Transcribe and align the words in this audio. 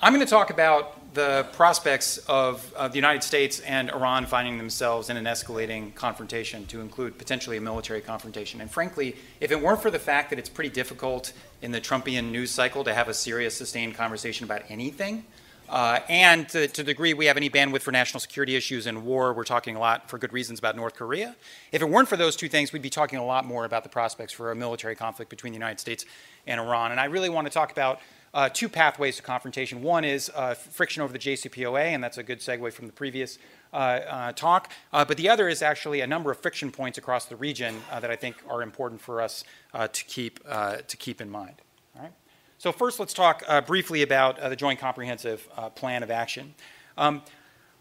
I'm 0.00 0.14
going 0.14 0.24
to 0.24 0.30
talk 0.30 0.50
about 0.50 1.12
the 1.12 1.44
prospects 1.54 2.18
of, 2.28 2.72
the 2.72 2.94
United 2.94 3.24
States 3.24 3.58
and 3.60 3.90
Iran 3.90 4.26
finding 4.26 4.56
themselves 4.56 5.10
in 5.10 5.16
an 5.16 5.24
escalating 5.24 5.92
confrontation 5.96 6.66
to 6.66 6.80
include 6.80 7.18
potentially 7.18 7.56
a 7.56 7.60
military 7.60 8.00
confrontation. 8.00 8.60
And 8.60 8.70
frankly, 8.70 9.16
if 9.40 9.50
it 9.50 9.60
weren't 9.60 9.82
for 9.82 9.90
the 9.90 9.98
fact 9.98 10.30
that 10.30 10.38
it's 10.38 10.48
pretty 10.48 10.70
difficult 10.70 11.32
in 11.62 11.72
the 11.72 11.80
Trumpian 11.80 12.30
news 12.30 12.52
cycle 12.52 12.84
to 12.84 12.94
have 12.94 13.08
a 13.08 13.14
serious, 13.14 13.56
sustained 13.56 13.96
conversation 13.96 14.44
about 14.44 14.62
anything, 14.68 15.24
uh, 15.68 15.98
and 16.08 16.48
to, 16.50 16.68
to, 16.68 16.82
the 16.84 16.92
degree 16.92 17.12
we 17.12 17.26
have 17.26 17.36
any 17.36 17.50
bandwidth 17.50 17.82
for 17.82 17.90
national 17.90 18.20
security 18.20 18.54
issues 18.54 18.86
and 18.86 19.04
war, 19.04 19.34
we're 19.34 19.44
talking 19.44 19.74
a 19.74 19.80
lot 19.80 20.08
for 20.08 20.16
good 20.16 20.32
reasons 20.32 20.60
about 20.60 20.76
North 20.76 20.94
Korea. 20.94 21.34
If 21.72 21.82
it 21.82 21.88
weren't 21.88 22.08
for 22.08 22.16
those 22.16 22.36
two 22.36 22.48
things, 22.48 22.72
we'd 22.72 22.82
be 22.82 22.88
talking 22.88 23.18
a 23.18 23.24
lot 23.24 23.44
more 23.44 23.64
about 23.64 23.82
the 23.82 23.90
prospects 23.90 24.32
for 24.32 24.52
a 24.52 24.54
military 24.54 24.94
conflict 24.94 25.28
between 25.28 25.52
the 25.52 25.58
United 25.58 25.80
States 25.80 26.06
and 26.46 26.60
Iran. 26.60 26.92
And 26.92 27.00
I 27.00 27.06
really 27.06 27.28
want 27.28 27.48
to 27.48 27.52
talk 27.52 27.72
about 27.72 28.00
uh, 28.34 28.48
two 28.48 28.68
pathways 28.68 29.16
to 29.16 29.22
confrontation. 29.22 29.82
One 29.82 30.04
is 30.04 30.30
uh, 30.34 30.54
friction 30.54 31.02
over 31.02 31.12
the 31.12 31.18
JCPOA, 31.18 31.86
and 31.86 32.02
that's 32.02 32.18
a 32.18 32.22
good 32.22 32.40
segue 32.40 32.72
from 32.72 32.86
the 32.86 32.92
previous 32.92 33.38
uh, 33.72 33.76
uh 33.76 34.32
talk. 34.32 34.72
Uh, 34.92 35.04
but 35.04 35.16
the 35.16 35.28
other 35.28 35.48
is 35.48 35.62
actually 35.62 36.00
a 36.00 36.06
number 36.06 36.30
of 36.30 36.38
friction 36.38 36.70
points 36.70 36.98
across 36.98 37.26
the 37.26 37.36
region 37.36 37.82
uh, 37.90 38.00
that 38.00 38.10
I 38.10 38.16
think 38.16 38.36
are 38.48 38.62
important 38.62 39.00
for 39.00 39.20
us 39.20 39.44
to 39.74 40.04
keep 40.04 40.42
to 40.44 40.96
keep 40.98 41.20
in 41.20 41.30
mind. 41.30 41.56
All 41.96 42.02
right. 42.02 42.12
So 42.58 42.72
first, 42.72 42.98
let's 42.98 43.14
talk 43.14 43.44
briefly 43.66 44.02
about 44.02 44.40
the 44.40 44.56
Joint 44.56 44.80
Comprehensive 44.80 45.48
Plan 45.74 46.02
of 46.02 46.10
Action. 46.10 46.54
Um, 46.96 47.22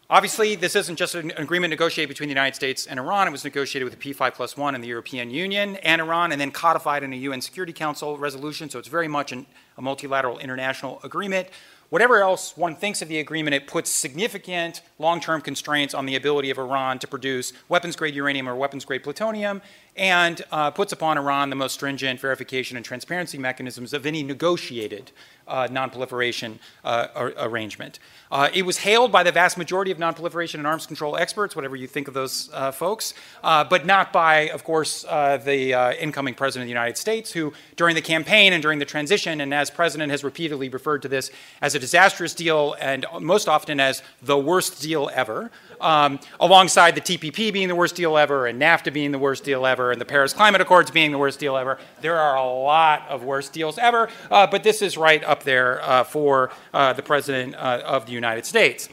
Obviously, 0.10 0.56
this 0.56 0.74
isn't 0.78 0.96
just 0.96 1.16
an 1.16 1.34
agreement 1.36 1.70
negotiated 1.70 2.08
between 2.08 2.30
the 2.30 2.32
United 2.32 2.56
States 2.56 2.86
and 2.86 2.98
Iran. 2.98 3.28
It 3.28 3.32
was 3.32 3.44
negotiated 3.44 3.90
with 3.90 4.00
the 4.00 4.14
P5 4.14 4.36
plus 4.36 4.56
one 4.56 4.74
and 4.74 4.82
the 4.82 4.88
European 4.88 5.30
Union 5.30 5.76
and 5.78 6.00
Iran, 6.00 6.32
and 6.32 6.40
then 6.40 6.50
codified 6.50 7.04
in 7.04 7.12
a 7.12 7.18
UN 7.18 7.42
Security 7.42 7.74
Council 7.74 8.18
resolution. 8.18 8.70
So 8.70 8.80
it's 8.80 8.88
very 8.88 9.10
much 9.10 9.34
an, 9.34 9.46
a 9.78 9.82
multilateral 9.82 10.40
international 10.40 11.02
agreement. 11.04 11.50
Whatever 11.90 12.22
else 12.22 12.56
one 12.56 12.76
thinks 12.78 13.02
of 13.02 13.10
the 13.10 13.20
agreement, 13.20 13.54
it 13.54 13.68
puts 13.68 13.90
significant 13.90 14.82
long 14.98 15.20
term 15.20 15.42
constraints 15.42 15.94
on 15.94 16.06
the 16.06 16.16
ability 16.16 16.52
of 16.52 16.58
Iran 16.58 17.00
to 17.00 17.08
produce 17.08 17.52
weapons 17.68 17.98
grade 17.98 18.16
uranium 18.16 18.48
or 18.48 18.56
weapons 18.56 18.86
grade 18.86 19.04
plutonium 19.04 19.62
and 19.98 20.42
uh, 20.54 20.72
puts 20.72 20.94
upon 20.94 21.18
Iran 21.18 21.50
the 21.50 21.56
most 21.58 21.74
stringent 21.74 22.20
verification 22.22 22.78
and 22.78 22.86
transparency 22.86 23.38
mechanisms 23.38 23.94
of 23.94 24.06
any 24.06 24.24
negotiated 24.24 25.12
uh, 25.48 25.68
nonproliferation 25.68 26.60
uh, 26.84 27.08
ar- 27.16 27.34
arrangement. 27.38 28.00
Uh, 28.30 28.50
it 28.54 28.64
was 28.64 28.80
hailed 28.80 29.12
by 29.12 29.24
the 29.24 29.32
vast 29.32 29.58
majority 29.58 29.90
of 29.90 29.98
nonproliferation 29.98 30.56
and 30.56 30.68
arms 30.68 30.86
control 30.86 31.16
experts, 31.16 31.56
whatever 31.56 31.76
you 31.76 31.88
think 31.88 32.08
of 32.08 32.14
those 32.14 32.50
uh, 32.54 32.72
folks, 32.72 33.14
uh, 33.44 33.64
but 33.64 33.86
not 33.86 34.12
by, 34.12 34.50
of 34.50 34.64
course, 34.64 35.06
uh, 35.08 35.38
the 35.38 35.72
incoming 36.02 36.34
president 36.34 36.64
of 36.64 36.66
the 36.66 36.72
United 36.72 36.98
States, 36.98 37.32
who, 37.32 37.54
during 37.78 37.96
the 37.96 38.02
campaign 38.02 38.52
and 38.52 38.62
during 38.62 38.80
the 38.80 38.86
transition, 38.86 39.40
and 39.40 39.54
as 39.54 39.70
president 39.70 40.12
has 40.12 40.24
repeatedly 40.24 40.68
referred 40.68 41.02
to 41.02 41.08
this 41.08 41.32
as 41.62 41.74
a 41.74 41.80
disastrous 41.80 42.34
deal 42.34 42.76
and 42.82 43.06
most 43.22 43.48
often 43.48 43.80
as 43.80 44.02
the 44.22 44.38
worst 44.38 44.82
deal 44.82 45.10
ever 45.14 45.50
um, 45.82 46.20
alongside 46.40 46.96
the 46.96 47.02
TPP 47.02 47.52
being 47.52 47.68
the 47.68 47.76
worst 47.76 47.96
deal 47.96 48.18
ever, 48.18 48.48
and 48.48 48.62
NAFTA 48.62 48.94
being 48.94 49.12
the 49.12 49.20
worst 49.20 49.44
deal 49.44 49.66
ever, 49.66 49.92
and 49.92 50.00
the 50.02 50.06
Paris 50.06 50.34
Climate 50.34 50.62
Accords 50.62 50.92
being 50.92 51.12
the 51.12 51.18
worst 51.18 51.40
deal 51.40 51.58
ever. 51.58 51.80
There 52.02 52.18
are 52.18 52.36
a 52.36 52.46
lot 52.46 53.08
of 53.10 53.24
worst 53.24 53.54
deals 53.54 53.78
ever, 53.78 54.10
uh, 54.32 54.48
but 54.48 54.64
this 54.64 54.82
is 54.82 54.98
right 54.98 55.24
up 55.24 55.44
there 55.44 55.82
uh, 55.84 56.04
for 56.04 56.52
uh, 56.74 56.94
the 56.94 57.04
President 57.04 57.56
uh, 57.56 57.82
of 57.86 58.06
the 58.06 58.12
United 58.12 58.46
States. 58.46 58.90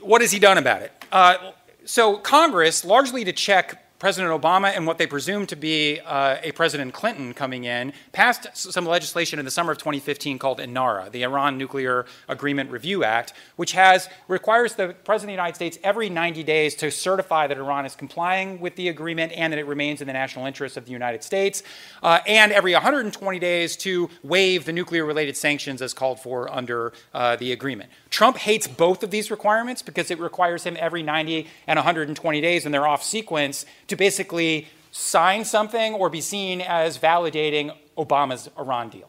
What 0.00 0.20
has 0.20 0.32
he 0.32 0.38
done 0.38 0.58
about 0.58 0.82
it? 0.82 0.92
Uh, 1.12 1.52
so, 1.84 2.16
Congress, 2.16 2.84
largely 2.84 3.24
to 3.24 3.32
check 3.32 3.81
President 4.02 4.32
Obama 4.32 4.74
and 4.74 4.84
what 4.84 4.98
they 4.98 5.06
presumed 5.06 5.48
to 5.48 5.54
be 5.54 6.00
uh, 6.04 6.36
a 6.42 6.50
President 6.50 6.92
Clinton 6.92 7.32
coming 7.32 7.62
in 7.62 7.92
passed 8.10 8.48
some 8.52 8.84
legislation 8.84 9.38
in 9.38 9.44
the 9.44 9.50
summer 9.52 9.70
of 9.70 9.78
2015 9.78 10.40
called 10.40 10.58
INARA, 10.58 11.12
the 11.12 11.22
Iran 11.22 11.56
Nuclear 11.56 12.04
Agreement 12.26 12.68
Review 12.72 13.04
Act, 13.04 13.32
which 13.54 13.70
has 13.70 14.08
requires 14.26 14.74
the 14.74 14.88
President 15.04 15.14
of 15.14 15.26
the 15.26 15.32
United 15.34 15.54
States 15.54 15.78
every 15.84 16.08
90 16.10 16.42
days 16.42 16.74
to 16.74 16.90
certify 16.90 17.46
that 17.46 17.56
Iran 17.56 17.86
is 17.86 17.94
complying 17.94 18.58
with 18.58 18.74
the 18.74 18.88
agreement 18.88 19.30
and 19.36 19.52
that 19.52 19.58
it 19.60 19.68
remains 19.68 20.00
in 20.00 20.08
the 20.08 20.12
national 20.12 20.46
interest 20.46 20.76
of 20.76 20.84
the 20.84 20.90
United 20.90 21.22
States, 21.22 21.62
uh, 22.02 22.18
and 22.26 22.50
every 22.50 22.72
120 22.72 23.38
days 23.38 23.76
to 23.76 24.10
waive 24.24 24.64
the 24.64 24.72
nuclear-related 24.72 25.36
sanctions 25.36 25.80
as 25.80 25.94
called 25.94 26.18
for 26.18 26.52
under 26.52 26.92
uh, 27.14 27.36
the 27.36 27.52
agreement. 27.52 27.88
Trump 28.10 28.36
hates 28.38 28.66
both 28.66 29.04
of 29.04 29.12
these 29.12 29.30
requirements 29.30 29.80
because 29.80 30.10
it 30.10 30.18
requires 30.18 30.64
him 30.64 30.76
every 30.80 31.04
90 31.04 31.46
and 31.68 31.76
120 31.76 32.40
days, 32.40 32.64
and 32.64 32.74
they're 32.74 32.88
off 32.88 33.04
sequence 33.04 33.64
to 33.92 33.96
basically 33.96 34.66
sign 34.90 35.44
something 35.44 35.92
or 35.92 36.08
be 36.08 36.22
seen 36.22 36.62
as 36.62 36.96
validating 36.96 37.76
Obama's 37.98 38.48
Iran 38.58 38.88
deal. 38.88 39.06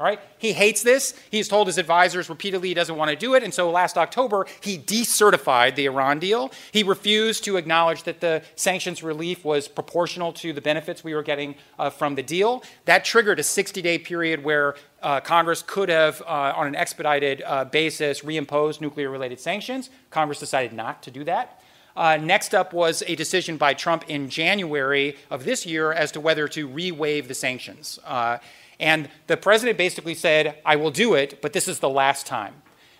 All 0.00 0.04
right? 0.04 0.18
He 0.38 0.52
hates 0.52 0.82
this. 0.82 1.14
He's 1.30 1.46
told 1.46 1.68
his 1.68 1.78
advisors 1.78 2.28
repeatedly 2.28 2.66
he 2.66 2.74
doesn't 2.74 2.96
want 2.96 3.12
to 3.12 3.16
do 3.16 3.34
it. 3.34 3.44
And 3.44 3.54
so 3.54 3.70
last 3.70 3.96
October, 3.96 4.46
he 4.60 4.76
decertified 4.76 5.76
the 5.76 5.86
Iran 5.86 6.18
deal. 6.18 6.50
He 6.72 6.82
refused 6.82 7.44
to 7.44 7.56
acknowledge 7.56 8.02
that 8.02 8.20
the 8.20 8.42
sanctions 8.56 9.04
relief 9.04 9.44
was 9.44 9.68
proportional 9.68 10.32
to 10.32 10.52
the 10.52 10.60
benefits 10.60 11.04
we 11.04 11.14
were 11.14 11.22
getting 11.22 11.54
uh, 11.78 11.90
from 11.90 12.16
the 12.16 12.24
deal. 12.24 12.64
That 12.86 13.04
triggered 13.04 13.38
a 13.38 13.44
60 13.44 13.82
day 13.82 13.98
period 13.98 14.42
where 14.42 14.74
uh, 15.00 15.20
Congress 15.20 15.62
could 15.64 15.90
have, 15.90 16.20
uh, 16.22 16.54
on 16.56 16.66
an 16.66 16.74
expedited 16.74 17.40
uh, 17.46 17.66
basis, 17.66 18.22
reimposed 18.22 18.80
nuclear 18.80 19.10
related 19.10 19.38
sanctions. 19.38 19.90
Congress 20.10 20.40
decided 20.40 20.72
not 20.72 21.04
to 21.04 21.12
do 21.12 21.22
that. 21.22 21.60
Uh, 21.96 22.16
next 22.16 22.54
up 22.54 22.72
was 22.72 23.02
a 23.06 23.14
decision 23.14 23.56
by 23.56 23.72
Trump 23.72 24.04
in 24.08 24.28
January 24.28 25.16
of 25.30 25.44
this 25.44 25.64
year 25.64 25.92
as 25.92 26.10
to 26.12 26.20
whether 26.20 26.48
to 26.48 26.66
re-waive 26.66 27.28
the 27.28 27.34
sanctions. 27.34 27.98
Uh, 28.04 28.38
and 28.80 29.08
the 29.28 29.36
president 29.36 29.78
basically 29.78 30.14
said, 30.14 30.58
I 30.64 30.76
will 30.76 30.90
do 30.90 31.14
it, 31.14 31.40
but 31.40 31.52
this 31.52 31.68
is 31.68 31.78
the 31.78 31.88
last 31.88 32.26
time. 32.26 32.54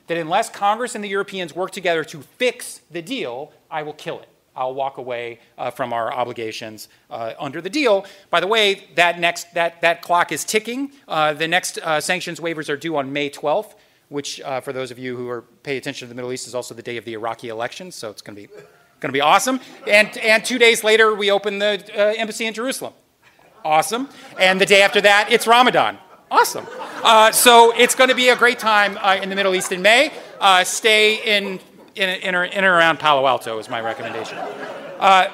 That 0.07 0.19
unless 0.19 0.49
Congress 0.49 0.95
and 0.95 1.03
the 1.03 1.09
Europeans 1.09 1.55
work 1.55 1.71
together 1.71 2.05
to 2.05 2.23
fix 2.23 2.83
the 2.91 3.03
deal, 3.03 3.53
I 3.71 3.83
will 3.83 3.95
kill 3.95 4.21
it. 4.21 4.29
I'll 4.57 4.75
walk 4.75 4.99
away 4.99 5.41
uh, 5.59 5.71
from 5.71 5.93
our 5.93 6.13
obligations 6.13 6.89
uh, 7.11 7.33
under 7.41 7.61
the 7.61 7.71
deal. 7.71 8.07
By 8.31 8.39
the 8.39 8.47
way, 8.47 8.85
that 8.95 9.19
next 9.19 9.53
that 9.55 9.81
that 9.81 10.03
clock 10.03 10.31
is 10.31 10.45
ticking. 10.45 10.93
Uh, 11.09 11.33
the 11.33 11.49
next 11.49 11.79
uh, 11.79 12.01
sanctions 12.01 12.39
waivers 12.39 12.69
are 12.69 12.77
due 12.77 12.97
on 12.97 13.13
May 13.13 13.31
12th, 13.31 13.75
which, 14.11 14.41
uh, 14.43 14.61
for 14.61 14.73
those 14.73 14.93
of 14.93 14.99
you 14.99 15.17
who 15.17 15.29
are 15.29 15.43
pay 15.43 15.77
attention 15.77 16.07
to 16.07 16.09
the 16.09 16.15
Middle 16.15 16.33
East, 16.33 16.47
is 16.47 16.55
also 16.55 16.73
the 16.73 16.83
day 16.83 16.97
of 16.97 17.05
the 17.05 17.15
Iraqi 17.15 17.49
elections. 17.49 17.97
So 17.97 18.11
it's 18.11 18.23
going 18.23 18.37
to 18.37 18.47
be 18.47 18.55
Going 19.05 19.13
to 19.13 19.19
be 19.19 19.21
awesome. 19.21 19.61
And, 19.87 20.17
and 20.17 20.43
two 20.43 20.57
days 20.57 20.83
later, 20.83 21.15
we 21.15 21.31
open 21.31 21.59
the 21.59 21.85
uh, 21.95 22.15
embassy 22.17 22.47
in 22.47 22.55
Jerusalem. 22.55 22.95
Awesome. 23.63 24.09
And 24.41 24.59
the 24.59 24.65
day 24.65 24.81
after 24.81 24.99
that, 25.03 25.31
it's 25.31 25.47
Ramadan. 25.47 25.99
Awesome. 26.31 26.67
Uh, 27.03 27.31
so 27.31 27.75
it's 27.77 27.95
going 27.95 28.09
to 28.09 28.17
be 28.17 28.31
a 28.31 28.37
great 28.37 28.59
time 28.59 28.97
uh, 29.03 29.21
in 29.23 29.29
the 29.29 29.37
Middle 29.37 29.55
East 29.55 29.73
in 29.73 29.83
May. 29.83 30.11
Uh, 30.41 30.65
stay 30.65 31.37
in, 31.37 31.61
in, 31.97 32.09
in, 32.09 32.35
in 32.35 32.35
and 32.35 32.65
around 32.65 32.99
Palo 32.99 33.27
Alto, 33.27 33.59
is 33.59 33.69
my 33.69 33.79
recommendation. 33.79 34.39
Uh, 34.39 35.27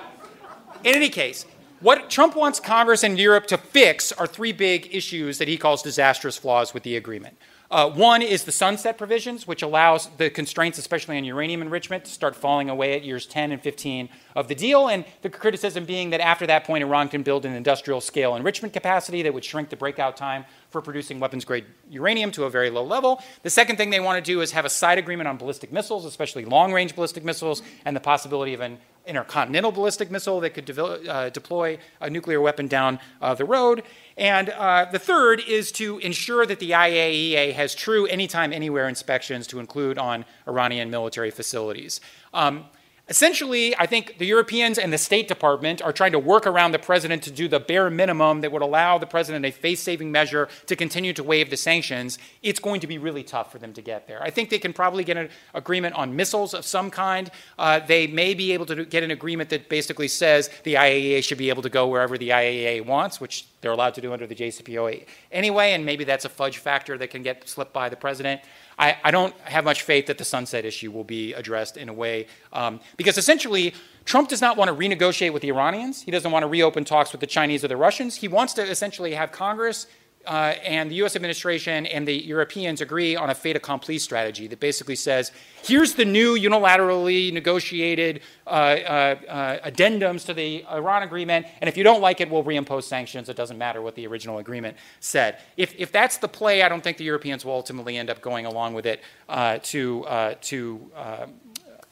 in 0.82 0.96
any 0.96 1.08
case, 1.08 1.46
what 1.78 2.10
Trump 2.10 2.34
wants 2.34 2.58
Congress 2.58 3.04
and 3.04 3.20
Europe 3.20 3.46
to 3.46 3.56
fix 3.56 4.10
are 4.10 4.26
three 4.26 4.50
big 4.50 4.92
issues 4.92 5.38
that 5.38 5.46
he 5.46 5.56
calls 5.56 5.80
disastrous 5.80 6.36
flaws 6.36 6.74
with 6.74 6.82
the 6.82 6.96
agreement. 6.96 7.38
Uh, 7.70 7.88
one 7.88 8.20
is 8.20 8.44
the 8.44 8.52
sunset 8.52 8.98
provisions, 8.98 9.46
which 9.46 9.62
allows 9.62 10.08
the 10.16 10.28
constraints, 10.28 10.76
especially 10.76 11.16
on 11.16 11.24
uranium 11.24 11.62
enrichment, 11.62 12.04
to 12.04 12.10
start 12.10 12.34
falling 12.34 12.68
away 12.68 12.94
at 12.94 13.04
years 13.04 13.26
10 13.26 13.52
and 13.52 13.62
15 13.62 14.08
of 14.34 14.48
the 14.48 14.54
deal. 14.54 14.88
And 14.88 15.04
the 15.22 15.30
criticism 15.30 15.84
being 15.84 16.10
that 16.10 16.20
after 16.20 16.46
that 16.46 16.64
point, 16.64 16.82
Iran 16.84 17.08
can 17.08 17.22
build 17.22 17.44
an 17.44 17.54
industrial 17.54 18.00
scale 18.00 18.36
enrichment 18.36 18.72
capacity 18.72 19.22
that 19.22 19.34
would 19.34 19.44
shrink 19.44 19.68
the 19.70 19.76
breakout 19.76 20.16
time 20.16 20.44
for 20.70 20.80
producing 20.80 21.18
weapons 21.20 21.44
grade 21.44 21.64
uranium 21.88 22.30
to 22.32 22.44
a 22.44 22.50
very 22.50 22.70
low 22.70 22.84
level. 22.84 23.22
The 23.42 23.50
second 23.50 23.76
thing 23.76 23.90
they 23.90 24.00
want 24.00 24.24
to 24.24 24.32
do 24.32 24.40
is 24.40 24.52
have 24.52 24.64
a 24.64 24.70
side 24.70 24.98
agreement 24.98 25.28
on 25.28 25.36
ballistic 25.36 25.72
missiles, 25.72 26.04
especially 26.04 26.44
long 26.44 26.72
range 26.72 26.94
ballistic 26.94 27.24
missiles, 27.24 27.62
and 27.84 27.94
the 27.96 28.00
possibility 28.00 28.54
of 28.54 28.60
an 28.60 28.78
intercontinental 29.06 29.72
ballistic 29.72 30.10
missile 30.10 30.40
that 30.40 30.50
could 30.50 30.78
uh, 30.78 31.30
deploy 31.30 31.78
a 32.00 32.08
nuclear 32.08 32.40
weapon 32.40 32.68
down 32.68 32.98
uh, 33.20 33.34
the 33.34 33.44
road. 33.44 33.82
And 34.16 34.50
uh, 34.50 34.86
the 34.92 34.98
third 34.98 35.40
is 35.40 35.72
to 35.72 35.98
ensure 35.98 36.46
that 36.46 36.60
the 36.60 36.70
IAEA 36.70 37.52
has 37.54 37.74
true 37.74 38.06
anytime, 38.06 38.52
anywhere 38.52 38.88
inspections 38.88 39.46
to 39.48 39.58
include 39.58 39.98
on 39.98 40.24
Iranian 40.46 40.90
military 40.90 41.30
facilities. 41.30 42.00
Um, 42.34 42.66
Essentially, 43.10 43.76
I 43.76 43.86
think 43.86 44.18
the 44.18 44.24
Europeans 44.24 44.78
and 44.78 44.92
the 44.92 44.98
State 44.98 45.26
Department 45.26 45.82
are 45.82 45.92
trying 45.92 46.12
to 46.12 46.18
work 46.20 46.46
around 46.46 46.70
the 46.70 46.78
president 46.78 47.24
to 47.24 47.32
do 47.32 47.48
the 47.48 47.58
bare 47.58 47.90
minimum 47.90 48.40
that 48.42 48.52
would 48.52 48.62
allow 48.62 48.98
the 48.98 49.06
president 49.06 49.44
a 49.44 49.50
face 49.50 49.80
saving 49.80 50.12
measure 50.12 50.48
to 50.66 50.76
continue 50.76 51.12
to 51.14 51.24
waive 51.24 51.50
the 51.50 51.56
sanctions. 51.56 52.20
It's 52.40 52.60
going 52.60 52.80
to 52.82 52.86
be 52.86 52.98
really 52.98 53.24
tough 53.24 53.50
for 53.50 53.58
them 53.58 53.72
to 53.72 53.82
get 53.82 54.06
there. 54.06 54.22
I 54.22 54.30
think 54.30 54.48
they 54.48 54.60
can 54.60 54.72
probably 54.72 55.02
get 55.02 55.16
an 55.16 55.28
agreement 55.54 55.96
on 55.96 56.14
missiles 56.14 56.54
of 56.54 56.64
some 56.64 56.88
kind. 56.88 57.32
Uh, 57.58 57.80
they 57.80 58.06
may 58.06 58.32
be 58.32 58.52
able 58.52 58.66
to 58.66 58.84
get 58.84 59.02
an 59.02 59.10
agreement 59.10 59.50
that 59.50 59.68
basically 59.68 60.06
says 60.06 60.48
the 60.62 60.74
IAEA 60.74 61.24
should 61.24 61.38
be 61.38 61.48
able 61.48 61.62
to 61.62 61.68
go 61.68 61.88
wherever 61.88 62.16
the 62.16 62.28
IAEA 62.28 62.86
wants, 62.86 63.20
which 63.20 63.44
they're 63.60 63.72
allowed 63.72 63.94
to 63.94 64.00
do 64.00 64.12
under 64.12 64.28
the 64.28 64.36
JCPOA 64.36 65.04
anyway, 65.32 65.72
and 65.72 65.84
maybe 65.84 66.04
that's 66.04 66.24
a 66.24 66.28
fudge 66.28 66.58
factor 66.58 66.96
that 66.96 67.10
can 67.10 67.24
get 67.24 67.48
slipped 67.48 67.72
by 67.72 67.88
the 67.88 67.96
president. 67.96 68.40
I, 68.80 68.96
I 69.04 69.10
don't 69.10 69.38
have 69.40 69.64
much 69.64 69.82
faith 69.82 70.06
that 70.06 70.16
the 70.16 70.24
sunset 70.24 70.64
issue 70.64 70.90
will 70.90 71.04
be 71.04 71.34
addressed 71.34 71.76
in 71.76 71.90
a 71.90 71.92
way, 71.92 72.26
um, 72.54 72.80
because 72.96 73.18
essentially, 73.18 73.74
Trump 74.06 74.30
does 74.30 74.40
not 74.40 74.56
want 74.56 74.68
to 74.68 74.74
renegotiate 74.74 75.34
with 75.34 75.42
the 75.42 75.48
Iranians. 75.48 76.00
He 76.00 76.10
doesn't 76.10 76.32
want 76.32 76.44
to 76.44 76.48
reopen 76.48 76.84
talks 76.84 77.12
with 77.12 77.20
the 77.20 77.26
Chinese 77.26 77.62
or 77.62 77.68
the 77.68 77.76
Russians. 77.76 78.16
He 78.16 78.26
wants 78.26 78.54
to 78.54 78.62
essentially 78.62 79.12
have 79.12 79.32
Congress 79.32 79.86
uh, 80.26 80.54
and 80.64 80.90
the 80.90 80.96
US 80.96 81.16
administration 81.16 81.86
and 81.86 82.06
the 82.06 82.14
Europeans 82.14 82.80
agree 82.80 83.16
on 83.16 83.30
a 83.30 83.34
fait 83.34 83.56
accompli 83.56 83.98
strategy 83.98 84.46
that 84.46 84.60
basically 84.60 84.94
says 84.94 85.32
here's 85.62 85.94
the 85.94 86.04
new 86.04 86.36
unilaterally 86.36 87.32
negotiated 87.32 88.20
uh, 88.46 88.50
uh, 88.50 89.16
uh, 89.28 89.70
addendums 89.70 90.26
to 90.26 90.34
the 90.34 90.64
Iran 90.70 91.02
agreement, 91.02 91.46
and 91.60 91.68
if 91.68 91.76
you 91.76 91.84
don't 91.84 92.00
like 92.00 92.20
it, 92.20 92.30
we'll 92.30 92.44
reimpose 92.44 92.84
sanctions. 92.84 93.28
It 93.28 93.36
doesn't 93.36 93.58
matter 93.58 93.80
what 93.80 93.94
the 93.94 94.06
original 94.06 94.38
agreement 94.38 94.76
said. 95.00 95.38
If, 95.56 95.74
if 95.78 95.90
that's 95.90 96.18
the 96.18 96.28
play, 96.28 96.62
I 96.62 96.68
don't 96.68 96.82
think 96.82 96.98
the 96.98 97.04
Europeans 97.04 97.44
will 97.44 97.54
ultimately 97.54 97.96
end 97.96 98.10
up 98.10 98.20
going 98.20 98.46
along 98.46 98.74
with 98.74 98.86
it 98.86 99.00
uh, 99.28 99.58
to, 99.62 100.04
uh, 100.06 100.34
to 100.42 100.90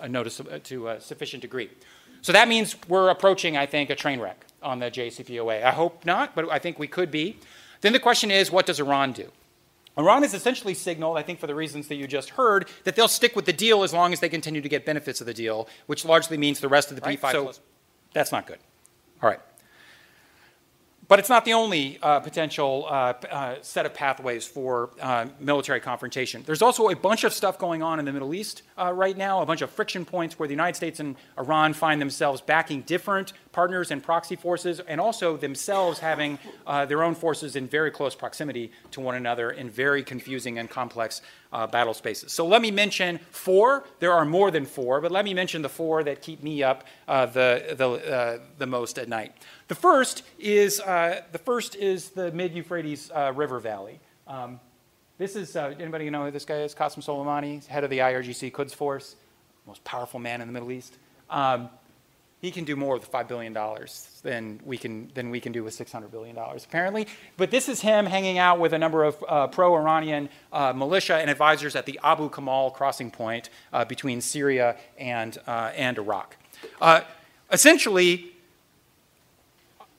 a 0.01 0.09
notice 0.09 0.41
to 0.65 0.89
a 0.89 1.01
sufficient 1.01 1.43
degree. 1.43 1.71
So 2.21 2.33
that 2.33 2.49
means 2.49 2.77
we're 2.89 3.11
approaching, 3.11 3.57
I 3.57 3.67
think, 3.67 3.91
a 3.91 3.95
train 3.95 4.21
wreck 4.21 4.45
on 4.63 4.81
the 4.81 4.91
JCPOA. 4.91 5.63
I 5.63 5.71
hope 5.71 6.05
not, 6.05 6.35
but 6.35 6.51
I 6.51 6.59
think 6.59 6.79
we 6.79 6.87
could 6.87 7.11
be. 7.11 7.39
Then 7.81 7.93
the 7.93 8.01
question 8.01 8.31
is, 8.31 8.51
what 8.51 8.67
does 8.67 8.81
Iran 8.81 9.13
do? 9.13 9.31
Iran 9.99 10.23
has 10.23 10.33
essentially 10.33 10.75
signaled, 10.75 11.19
I 11.19 11.23
think 11.23 11.41
for 11.41 11.49
the 11.49 11.55
reasons 11.57 11.89
that 11.89 11.97
you 11.97 12.07
just 12.07 12.31
heard, 12.31 12.69
that 12.85 12.95
they'll 12.95 13.09
stick 13.09 13.35
with 13.35 13.47
the 13.47 13.53
deal 13.53 13.83
as 13.83 13.93
long 13.93 14.13
as 14.13 14.21
they 14.21 14.29
continue 14.29 14.61
to 14.61 14.69
get 14.69 14.87
benefits 14.87 15.21
of 15.21 15.27
the 15.27 15.35
deal, 15.35 15.69
which 15.87 16.05
largely 16.05 16.37
means 16.37 16.61
the 16.61 16.69
rest 16.69 16.91
of 16.91 16.97
the 16.97 17.03
right, 17.03 17.21
P5 17.21 17.33
so 17.33 17.45
plus. 17.45 17.61
That's 18.13 18.31
not 18.31 18.47
good. 18.47 18.59
All 19.23 19.29
right. 19.29 19.41
But 21.09 21.19
it's 21.19 21.31
not 21.31 21.47
the 21.47 21.55
only 21.55 21.99
uh, 22.03 22.21
potential 22.21 22.85
uh, 22.87 23.15
uh, 23.31 23.55
set 23.63 23.87
of 23.87 23.95
pathways 23.95 24.47
for 24.47 24.91
uh, 25.01 25.27
military 25.41 25.81
confrontation. 25.81 26.43
There's 26.45 26.61
also 26.61 26.91
a 26.91 26.95
bunch 26.95 27.25
of 27.25 27.33
stuff 27.33 27.59
going 27.59 27.83
on 27.83 27.99
in 27.99 28.05
the 28.05 28.13
Middle 28.13 28.35
East 28.35 28.63
uh, 28.77 28.93
right 28.93 29.17
now, 29.17 29.41
a 29.41 29.47
bunch 29.47 29.63
of 29.63 29.71
friction 29.71 30.05
points 30.05 30.39
where 30.39 30.47
the 30.47 30.53
United 30.53 30.77
States 30.77 31.01
and 31.01 31.17
Iran 31.39 31.73
find 31.73 31.99
themselves 31.99 32.43
backing 32.43 32.83
different 32.83 33.33
partners 33.59 33.91
and 33.91 34.01
proxy 34.05 34.37
forces, 34.37 34.79
and 34.87 35.01
also 35.01 35.37
themselves 35.37 35.99
having 35.99 36.39
uh, 36.65 36.87
their 36.87 37.03
own 37.03 37.13
forces 37.13 37.57
in 37.57 37.67
very 37.67 37.91
close 37.91 38.15
proximity 38.15 38.71
to 38.93 39.01
one 39.01 39.17
another 39.17 39.51
in 39.51 39.69
very 39.69 40.01
confusing 40.01 40.61
and 40.61 40.71
complex 40.71 41.23
uh, 41.53 41.67
battle 41.67 41.93
spaces. 41.93 42.31
So 42.31 42.47
let 42.47 42.63
me 42.63 42.71
mention 42.71 43.19
four. 43.33 43.85
There 43.99 44.13
are 44.13 44.25
more 44.25 44.53
than 44.53 44.65
four, 44.65 45.01
but 45.01 45.11
let 45.11 45.25
me 45.25 45.35
mention 45.35 45.61
the 45.61 45.69
four 45.69 46.05
that 46.05 46.23
keep 46.23 46.41
me 46.41 46.63
up 46.63 46.85
uh, 47.09 47.27
the, 47.27 47.75
the, 47.77 47.89
uh, 47.89 48.39
the 48.59 48.67
most 48.67 48.97
at 48.97 49.09
night. 49.09 49.33
The 49.67 49.75
first 49.75 50.23
is, 50.39 50.79
uh, 50.79 51.23
the, 51.33 51.39
first 51.39 51.75
is 51.75 52.11
the 52.11 52.31
mid-Euphrates 52.31 53.11
uh, 53.13 53.33
River 53.35 53.59
Valley. 53.59 53.99
Um, 54.29 54.61
this 55.19 55.35
is, 55.35 55.57
anybody 55.57 56.09
know 56.11 56.27
who 56.27 56.31
this 56.31 56.45
guy 56.45 56.61
is? 56.61 56.77
Qasem 56.77 57.03
Soleimani, 57.03 57.67
head 57.67 57.83
of 57.83 57.91
the 57.91 57.99
IRGC 57.99 58.53
Quds 58.53 58.73
Force, 58.73 59.17
most 59.67 59.83
powerful 59.83 60.21
man 60.21 60.41
in 60.43 60.47
the 60.47 60.53
Middle 60.53 60.71
East. 60.71 60.95
Um, 61.29 61.71
he 62.41 62.51
can 62.51 62.65
do 62.65 62.77
more 62.77 62.95
with 62.95 63.11
$5 63.11 63.27
billion 63.27 63.53
than 64.23 64.61
we 64.65 64.79
can, 64.79 65.11
than 65.15 65.31
we 65.31 65.41
can 65.41 65.51
do 65.51 65.65
with 65.65 65.77
$600 65.77 66.11
billion, 66.11 66.37
apparently. 66.39 67.07
But 67.37 67.51
this 67.51 67.69
is 67.69 67.81
him 67.81 68.07
hanging 68.07 68.39
out 68.39 68.61
with 68.61 68.73
a 68.73 68.79
number 68.79 69.03
of 69.05 69.25
uh, 69.29 69.49
pro 69.49 69.75
Iranian 69.75 70.29
uh, 70.53 70.73
militia 70.73 71.17
and 71.17 71.31
advisors 71.31 71.75
at 71.75 71.85
the 71.85 71.99
Abu 72.05 72.29
Kamal 72.31 72.71
crossing 72.71 73.11
point 73.11 73.51
uh, 73.73 73.85
between 73.85 74.21
Syria 74.21 74.77
and, 74.99 75.37
uh, 75.47 75.73
and 75.75 75.99
Iraq. 75.99 76.37
Uh, 76.81 77.01
essentially, 77.51 78.33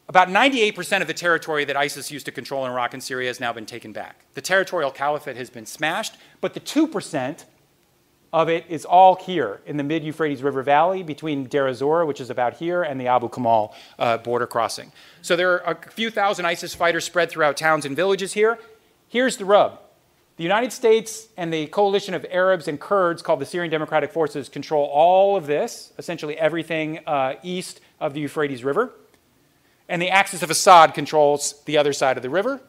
about 0.07 0.29
98% 0.29 1.01
of 1.01 1.07
the 1.07 1.13
territory 1.13 1.65
that 1.65 1.75
ISIS 1.75 2.09
used 2.09 2.25
to 2.25 2.31
control 2.31 2.65
in 2.65 2.71
Iraq 2.71 2.93
and 2.93 3.03
Syria 3.03 3.27
has 3.27 3.39
now 3.39 3.51
been 3.51 3.65
taken 3.65 3.91
back. 3.91 4.25
The 4.33 4.41
territorial 4.41 4.91
caliphate 4.91 5.35
has 5.35 5.49
been 5.49 5.65
smashed, 5.65 6.15
but 6.39 6.53
the 6.53 6.61
2% 6.61 7.43
of 8.31 8.49
it 8.49 8.65
is 8.69 8.85
all 8.85 9.15
here 9.15 9.61
in 9.65 9.77
the 9.77 9.83
mid 9.83 10.03
Euphrates 10.03 10.43
River 10.43 10.61
Valley 10.61 11.03
between 11.03 11.45
Deir 11.45 11.67
ez-Zor, 11.67 12.05
which 12.05 12.21
is 12.21 12.29
about 12.29 12.55
here, 12.55 12.83
and 12.83 12.99
the 12.99 13.07
Abu 13.07 13.29
Kamal 13.29 13.73
uh, 13.97 14.17
border 14.17 14.45
crossing. 14.45 14.91
So 15.21 15.35
there 15.35 15.65
are 15.65 15.73
a 15.73 15.91
few 15.91 16.11
thousand 16.11 16.45
ISIS 16.45 16.75
fighters 16.75 17.05
spread 17.05 17.29
throughout 17.29 17.57
towns 17.57 17.85
and 17.85 17.95
villages 17.95 18.33
here. 18.33 18.59
Here's 19.07 19.37
the 19.37 19.45
rub 19.45 19.79
the 20.39 20.43
United 20.43 20.71
States 20.71 21.27
and 21.35 21.51
the 21.51 21.67
coalition 21.67 22.13
of 22.13 22.25
Arabs 22.31 22.69
and 22.69 22.79
Kurds 22.79 23.21
called 23.21 23.41
the 23.41 23.45
Syrian 23.45 23.69
Democratic 23.69 24.09
Forces 24.13 24.47
control 24.47 24.85
all 24.85 25.35
of 25.35 25.47
this, 25.47 25.91
essentially 25.97 26.37
everything 26.37 26.99
uh, 27.05 27.35
east 27.43 27.81
of 27.99 28.13
the 28.13 28.21
Euphrates 28.21 28.63
River. 28.63 28.93
And 29.89 30.01
the 30.01 30.09
axis 30.09 30.41
of 30.41 30.49
Assad 30.49 30.93
controls 30.93 31.61
the 31.65 31.77
other 31.77 31.91
side 31.91 32.15
of 32.15 32.23
the 32.23 32.29
river. 32.29 32.61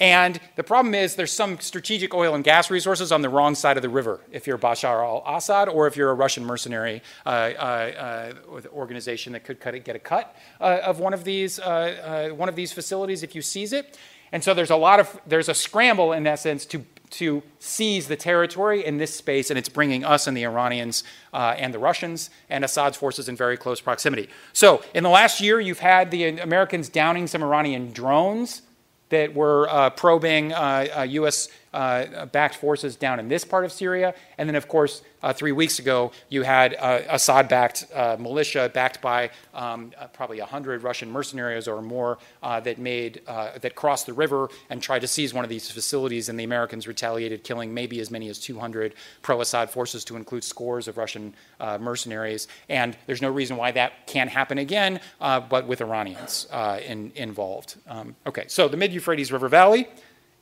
And 0.00 0.38
the 0.54 0.62
problem 0.62 0.94
is 0.94 1.16
there's 1.16 1.32
some 1.32 1.58
strategic 1.58 2.14
oil 2.14 2.34
and 2.34 2.44
gas 2.44 2.70
resources 2.70 3.10
on 3.10 3.22
the 3.22 3.28
wrong 3.28 3.56
side 3.56 3.76
of 3.76 3.82
the 3.82 3.88
river 3.88 4.20
if 4.30 4.46
you're 4.46 4.58
Bashar 4.58 5.04
al-Assad 5.04 5.68
or 5.68 5.88
if 5.88 5.96
you're 5.96 6.10
a 6.10 6.14
Russian 6.14 6.44
mercenary 6.44 7.02
uh, 7.26 7.28
uh, 7.28 8.32
uh, 8.52 8.68
organization 8.68 9.32
that 9.32 9.44
could 9.44 9.60
get 9.60 9.96
a 9.96 9.98
cut 9.98 10.36
uh, 10.60 10.80
of 10.84 11.00
one 11.00 11.14
of 11.14 11.24
these 11.24 11.58
uh, 11.58 12.28
uh, 12.30 12.34
one 12.34 12.48
of 12.48 12.54
these 12.54 12.72
facilities 12.72 13.22
if 13.22 13.34
you 13.34 13.42
seize 13.42 13.72
it. 13.72 13.98
And 14.30 14.44
so 14.44 14.54
there's 14.54 14.70
a 14.70 14.76
lot 14.76 15.00
of 15.00 15.20
there's 15.26 15.48
a 15.48 15.54
scramble 15.54 16.12
in 16.12 16.36
sense 16.36 16.64
to 16.66 16.84
to 17.10 17.42
seize 17.58 18.06
the 18.06 18.16
territory 18.16 18.84
in 18.84 18.98
this 18.98 19.14
space, 19.14 19.50
and 19.50 19.58
it's 19.58 19.68
bringing 19.68 20.04
us 20.04 20.26
and 20.26 20.36
the 20.36 20.44
Iranians 20.44 21.04
uh, 21.32 21.54
and 21.56 21.72
the 21.72 21.78
Russians 21.78 22.28
and 22.50 22.64
Assad's 22.64 22.98
forces 22.98 23.28
in 23.28 23.36
very 23.36 23.56
close 23.56 23.80
proximity. 23.80 24.28
So, 24.52 24.82
in 24.94 25.02
the 25.02 25.08
last 25.08 25.40
year, 25.40 25.58
you've 25.58 25.78
had 25.78 26.10
the 26.10 26.38
Americans 26.38 26.90
downing 26.90 27.26
some 27.26 27.42
Iranian 27.42 27.92
drones 27.92 28.62
that 29.10 29.34
were 29.34 29.68
uh, 29.68 29.90
probing 29.90 30.52
uh, 30.52 31.06
U.S. 31.08 31.48
Uh, 31.78 32.26
backed 32.26 32.56
forces 32.56 32.96
down 32.96 33.20
in 33.20 33.28
this 33.28 33.44
part 33.44 33.64
of 33.64 33.70
Syria. 33.70 34.12
And 34.36 34.48
then, 34.48 34.56
of 34.56 34.66
course, 34.66 35.02
uh, 35.22 35.32
three 35.32 35.52
weeks 35.52 35.78
ago, 35.78 36.10
you 36.28 36.42
had 36.42 36.74
uh, 36.74 37.02
Assad 37.08 37.48
backed 37.48 37.86
uh, 37.94 38.16
militia, 38.18 38.68
backed 38.74 39.00
by 39.00 39.30
um, 39.54 39.92
uh, 39.96 40.08
probably 40.08 40.40
100 40.40 40.82
Russian 40.82 41.08
mercenaries 41.08 41.68
or 41.68 41.80
more, 41.80 42.18
uh, 42.42 42.58
that, 42.58 42.78
made, 42.78 43.20
that 43.26 43.76
crossed 43.76 44.06
the 44.06 44.12
river 44.12 44.48
and 44.70 44.82
tried 44.82 44.98
to 45.02 45.06
seize 45.06 45.32
one 45.32 45.44
of 45.44 45.48
these 45.48 45.70
facilities. 45.70 46.28
And 46.28 46.36
the 46.36 46.42
Americans 46.42 46.88
retaliated, 46.88 47.44
killing 47.44 47.72
maybe 47.72 48.00
as 48.00 48.10
many 48.10 48.28
as 48.28 48.40
200 48.40 48.94
pro 49.22 49.40
Assad 49.40 49.70
forces, 49.70 50.04
to 50.06 50.16
include 50.16 50.42
scores 50.42 50.88
of 50.88 50.96
Russian 50.96 51.32
mercenaries. 51.78 52.48
And 52.68 52.96
there's 53.06 53.22
no 53.22 53.30
reason 53.30 53.56
why 53.56 53.70
that 53.70 54.08
can't 54.08 54.30
happen 54.30 54.58
again, 54.58 54.98
but 55.20 55.68
with 55.68 55.80
Iranians 55.80 56.48
in, 56.84 57.12
involved. 57.14 57.76
Um, 57.86 58.16
okay, 58.26 58.46
so 58.48 58.66
the 58.66 58.76
Mid 58.76 58.92
Euphrates 58.92 59.30
River 59.30 59.48
Valley 59.48 59.86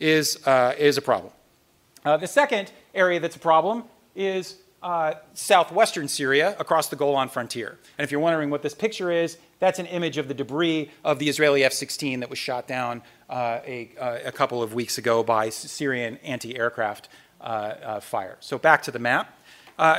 is, 0.00 0.38
uh, 0.46 0.74
is 0.78 0.98
a 0.98 1.02
problem. 1.02 1.32
Uh, 2.04 2.16
the 2.16 2.26
second 2.26 2.70
area 2.94 3.18
that's 3.18 3.36
a 3.36 3.40
problem 3.40 3.84
is 4.14 4.56
uh, 4.82 5.14
southwestern 5.34 6.06
Syria 6.06 6.54
across 6.58 6.88
the 6.88 6.96
Golan 6.96 7.28
frontier. 7.28 7.78
And 7.98 8.04
if 8.04 8.10
you're 8.10 8.20
wondering 8.20 8.50
what 8.50 8.62
this 8.62 8.74
picture 8.74 9.10
is, 9.10 9.38
that's 9.58 9.78
an 9.78 9.86
image 9.86 10.18
of 10.18 10.28
the 10.28 10.34
debris 10.34 10.90
of 11.02 11.18
the 11.18 11.28
Israeli 11.28 11.64
F 11.64 11.72
16 11.72 12.20
that 12.20 12.30
was 12.30 12.38
shot 12.38 12.68
down 12.68 13.02
uh, 13.28 13.60
a, 13.64 13.90
uh, 13.98 14.18
a, 14.26 14.32
couple 14.32 14.62
of 14.62 14.74
weeks 14.74 14.98
ago 14.98 15.24
by 15.24 15.48
Syrian 15.48 16.18
anti 16.18 16.56
aircraft 16.56 17.08
uh, 17.40 18.00
fire. 18.00 18.36
So 18.40 18.58
back 18.58 18.82
to 18.82 18.90
the 18.90 18.98
map 18.98 19.36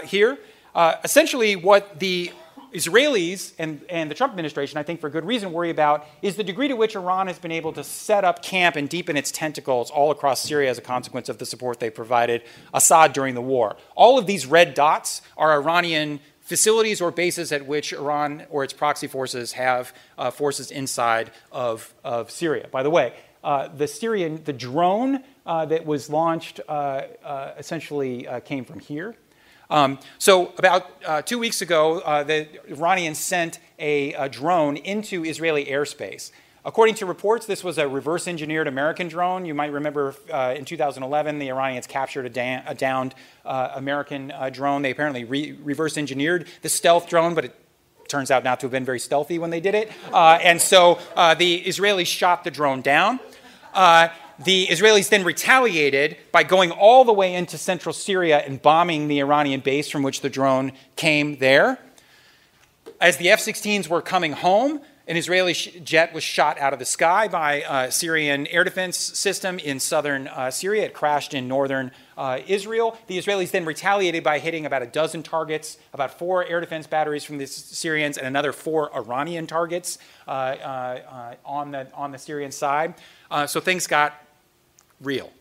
here. 0.06 0.38
essentially, 1.04 1.56
what 1.56 2.00
the 2.00 2.32
Israelis 2.74 3.54
and, 3.58 3.82
and 3.90 4.10
the 4.12 4.16
Trump 4.16 4.32
administration, 4.32 4.78
I 4.78 4.84
think 4.84 5.00
for 5.00 5.10
good 5.10 5.26
reason, 5.26 5.52
worry 5.52 5.70
about 5.70 6.06
is 6.22 6.36
the 6.36 6.44
degree 6.44 6.68
to 6.68 6.76
which 6.76 6.96
Iran 6.96 7.28
has 7.28 7.40
been 7.40 7.52
able 7.52 7.74
to 7.74 7.84
set 7.84 8.24
up 8.24 8.44
camp 8.44 8.76
and 8.76 8.88
deepen 8.88 9.18
its 9.18 9.32
tentacles 9.32 9.90
all 9.90 10.12
across 10.12 10.42
Syria 10.42 10.70
as 10.70 10.78
a 10.78 10.82
consequence 10.82 11.30
of 11.30 11.38
the 11.38 11.46
support 11.46 11.80
they 11.80 11.90
provided 11.90 12.44
Assad 12.74 13.14
during 13.14 13.36
the 13.36 13.42
war. 13.42 13.78
All 13.96 14.18
of 14.18 14.26
these 14.28 14.46
red 14.46 14.74
dots 14.74 15.22
are 15.38 15.54
Iranian 15.54 16.20
facilities 16.42 17.02
or 17.02 17.12
bases 17.12 17.52
at 17.52 17.66
which 17.66 17.92
Iran 17.92 18.46
or 18.50 18.64
its 18.64 18.74
proxy 18.74 19.08
forces 19.08 19.52
have 19.54 19.94
uh, 20.18 20.32
forces 20.32 20.72
inside 20.72 21.32
of, 21.52 21.94
of 22.04 22.32
Syria. 22.32 22.68
By 22.72 22.84
the 22.84 22.90
way, 22.90 23.14
uh, 23.44 23.68
the 23.68 23.88
Syrian, 23.88 24.44
the 24.44 24.54
drone 24.54 25.24
uh, 25.46 25.66
that 25.66 25.86
was 25.86 26.10
launched 26.10 26.60
uh, 26.68 26.72
uh, 27.24 27.54
essentially 27.58 28.28
uh, 28.28 28.40
came 28.40 28.66
from 28.66 28.80
here. 28.80 29.16
Um, 29.70 30.00
so 30.18 30.54
about 30.58 30.90
uh, 31.06 31.22
two 31.22 31.40
weeks 31.40 31.62
ago, 31.62 32.00
uh, 32.00 32.24
the 32.24 32.48
Iranians 32.70 33.20
sent 33.20 33.60
a, 33.80 34.14
a, 34.14 34.30
drone 34.30 34.78
into 34.78 35.26
Israeli 35.26 35.66
airspace. 35.66 36.32
According 36.64 36.96
to 36.96 37.06
reports, 37.06 37.46
this 37.46 37.64
was 37.64 37.78
a 37.78 37.88
reverse 37.88 38.28
engineered 38.28 38.68
American 38.68 39.08
drone. 39.08 39.46
You 39.46 39.54
might 39.54 39.72
remember 39.72 40.16
uh, 40.32 40.56
in 40.58 40.66
2011, 40.66 41.40
the 41.40 41.50
Iranians 41.50 41.88
captured 41.88 42.26
a, 42.26 42.30
da- 42.30 42.64
a 42.66 42.76
downed 42.76 43.14
uh, 43.46 43.72
American 43.76 44.32
uh, 44.32 44.50
drone. 44.50 44.82
They 44.82 44.92
apparently 44.92 45.26
re- 45.26 45.58
reverse 45.64 45.98
engineered 45.98 46.48
the 46.62 46.70
stealth 46.70 47.08
drone, 47.08 47.36
but 47.36 47.46
it 47.46 47.56
turns 48.08 48.32
out 48.32 48.44
not 48.44 48.62
to 48.62 48.66
have 48.66 48.72
been 48.72 48.86
very 48.86 49.00
stealthy 49.00 49.38
when 49.38 49.50
they 49.50 49.60
did 49.60 49.76
it. 49.76 49.92
Uh, 50.14 50.40
and 50.42 50.62
so 50.62 50.98
the 51.16 51.62
Israelis 51.64 52.08
shot 52.08 52.46
the 52.46 52.52
drone 52.52 52.82
down 52.82 53.20
the 54.44 54.68
Israelis 54.68 55.10
then 55.10 55.24
retaliated 55.24 56.18
by 56.32 56.44
going 56.44 56.72
all 56.72 57.04
the 57.04 57.14
way 57.14 57.34
into 57.34 57.58
central 57.58 57.94
Syria 57.94 58.40
and 58.40 58.62
bombing 58.62 59.08
the 59.08 59.20
Iranian 59.20 59.62
base 59.62 59.90
from 59.90 60.04
which 60.04 60.22
the 60.22 60.30
drone 60.30 60.74
came 60.96 61.38
there. 61.38 61.80
As 63.02 63.18
the 63.18 63.30
F 63.30 63.40
16s 63.40 63.88
were 63.88 64.02
coming 64.02 64.34
home, 64.34 64.82
an 65.08 65.16
Israeli 65.16 65.54
jet 65.54 66.14
was 66.14 66.24
shot 66.24 66.60
out 66.60 66.74
of 66.74 66.80
the 66.80 66.86
sky 66.86 67.30
by 67.30 67.64
a 67.68 67.92
Syrian 67.92 68.46
air 68.48 68.66
defense 68.66 68.98
system 68.98 69.58
in 69.58 69.80
southern 69.80 70.28
uh, 70.28 70.52
Syria. 70.52 70.86
It 70.86 70.94
crashed 70.94 71.34
in 71.34 71.48
northern 71.48 71.92
uh, 72.18 72.40
Israel. 72.46 72.98
The 73.08 73.18
Israelis 73.18 73.52
then 73.52 73.64
retaliated 73.64 74.24
by 74.24 74.40
hitting 74.40 74.66
about 74.66 74.82
a 74.82 74.86
dozen 74.86 75.24
targets, 75.24 75.78
about 75.94 76.20
four 76.20 76.46
air 76.46 76.60
defense 76.60 76.88
batteries 76.88 77.24
from 77.24 77.38
the 77.38 77.48
Syrians, 77.48 78.18
and 78.18 78.28
another 78.28 78.52
four 78.52 78.94
Iranian 78.94 79.48
targets 79.48 79.98
uh, 80.28 80.32
uh, 80.32 80.34
uh 80.34 81.36
on, 81.46 81.72
the, 81.72 81.88
on 81.94 82.12
the 82.12 82.18
Syrian 82.18 82.52
side. 82.52 82.96
Uh, 83.32 83.48
so 83.48 83.62
things 83.62 83.88
got 83.88 84.27
real. 85.02 85.32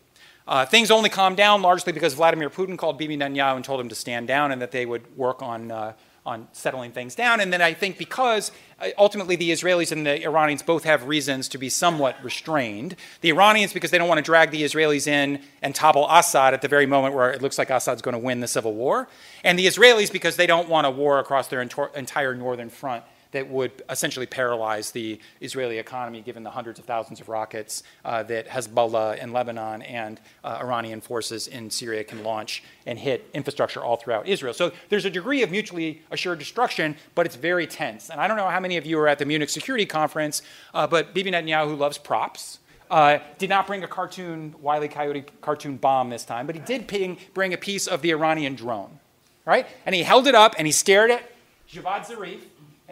Uh, 0.48 0.64
things 0.64 0.90
only 0.90 1.10
calmed 1.10 1.36
down 1.36 1.60
largely 1.60 1.92
because 1.92 2.14
Vladimir 2.14 2.48
Putin 2.48 2.78
called 2.78 2.98
Bibi 2.98 3.16
Netanyahu 3.16 3.56
and 3.56 3.64
told 3.64 3.80
him 3.80 3.88
to 3.88 3.96
stand 3.96 4.28
down 4.28 4.52
and 4.52 4.62
that 4.62 4.70
they 4.70 4.86
would 4.86 5.16
work 5.16 5.42
on, 5.42 5.72
uh, 5.72 5.92
on 6.24 6.46
settling 6.52 6.92
things 6.92 7.16
down. 7.16 7.40
And 7.40 7.52
then 7.52 7.60
I 7.60 7.74
think 7.74 7.98
because 7.98 8.52
uh, 8.80 8.90
ultimately 8.96 9.34
the 9.34 9.50
Israelis 9.50 9.90
and 9.90 10.06
the 10.06 10.22
Iranians 10.22 10.62
both 10.62 10.84
have 10.84 11.08
reasons 11.08 11.48
to 11.48 11.58
be 11.58 11.68
somewhat 11.68 12.22
restrained. 12.22 12.94
The 13.22 13.30
Iranians 13.30 13.72
because 13.72 13.90
they 13.90 13.98
don't 13.98 14.08
want 14.08 14.18
to 14.18 14.22
drag 14.22 14.52
the 14.52 14.62
Israelis 14.62 15.08
in 15.08 15.42
and 15.62 15.74
topple 15.74 16.06
Assad 16.08 16.54
at 16.54 16.62
the 16.62 16.68
very 16.68 16.86
moment 16.86 17.14
where 17.14 17.32
it 17.32 17.42
looks 17.42 17.58
like 17.58 17.70
Assad's 17.70 18.02
going 18.02 18.12
to 18.12 18.18
win 18.18 18.38
the 18.38 18.48
civil 18.48 18.72
war. 18.72 19.08
And 19.42 19.58
the 19.58 19.66
Israelis 19.66 20.12
because 20.12 20.36
they 20.36 20.46
don't 20.46 20.68
want 20.68 20.86
a 20.86 20.90
war 20.90 21.18
across 21.18 21.48
their 21.48 21.60
entire 21.60 22.36
northern 22.36 22.70
front 22.70 23.02
that 23.36 23.46
would 23.50 23.82
essentially 23.90 24.24
paralyze 24.24 24.92
the 24.92 25.20
Israeli 25.42 25.76
economy, 25.76 26.22
given 26.22 26.42
the 26.42 26.50
hundreds 26.50 26.78
of 26.78 26.86
thousands 26.86 27.20
of 27.20 27.28
rockets 27.28 27.82
uh, 28.02 28.22
that 28.22 28.48
Hezbollah 28.48 29.18
in 29.18 29.30
Lebanon 29.30 29.82
and 29.82 30.18
uh, 30.42 30.58
Iranian 30.62 31.02
forces 31.02 31.46
in 31.46 31.68
Syria 31.68 32.02
can 32.02 32.24
launch 32.24 32.62
and 32.86 32.98
hit 32.98 33.28
infrastructure 33.34 33.84
all 33.84 33.96
throughout 33.96 34.26
Israel. 34.26 34.54
So 34.54 34.72
there's 34.88 35.04
a 35.04 35.10
degree 35.10 35.42
of 35.42 35.50
mutually 35.50 36.00
assured 36.10 36.38
destruction, 36.38 36.96
but 37.14 37.26
it's 37.26 37.36
very 37.36 37.66
tense. 37.66 38.08
And 38.08 38.22
I 38.22 38.26
don't 38.26 38.38
know 38.38 38.48
how 38.48 38.58
many 38.58 38.78
of 38.78 38.86
you 38.86 38.96
were 38.96 39.06
at 39.06 39.18
the 39.18 39.26
Munich 39.26 39.50
Security 39.50 39.84
Conference, 39.84 40.40
uh, 40.72 40.86
but 40.86 41.12
Bibi 41.12 41.32
Netanyahu 41.32 41.76
loves 41.76 41.98
props. 41.98 42.60
Uh, 42.90 43.18
did 43.36 43.50
not 43.50 43.66
bring 43.66 43.84
a 43.84 43.88
cartoon, 43.88 44.54
Wile 44.62 44.84
E. 44.84 44.88
Coyote 44.88 45.24
cartoon 45.42 45.76
bomb 45.76 46.08
this 46.08 46.24
time, 46.24 46.46
but 46.46 46.54
he 46.54 46.62
did 46.62 46.88
ping, 46.88 47.18
bring 47.34 47.52
a 47.52 47.58
piece 47.58 47.86
of 47.86 48.00
the 48.00 48.10
Iranian 48.12 48.54
drone, 48.54 49.00
right? 49.44 49.66
And 49.84 49.94
he 49.94 50.04
held 50.04 50.26
it 50.26 50.36
up 50.36 50.54
and 50.56 50.66
he 50.66 50.72
stared 50.72 51.10
at 51.10 51.28
Javad 51.72 52.06
Zarif, 52.06 52.40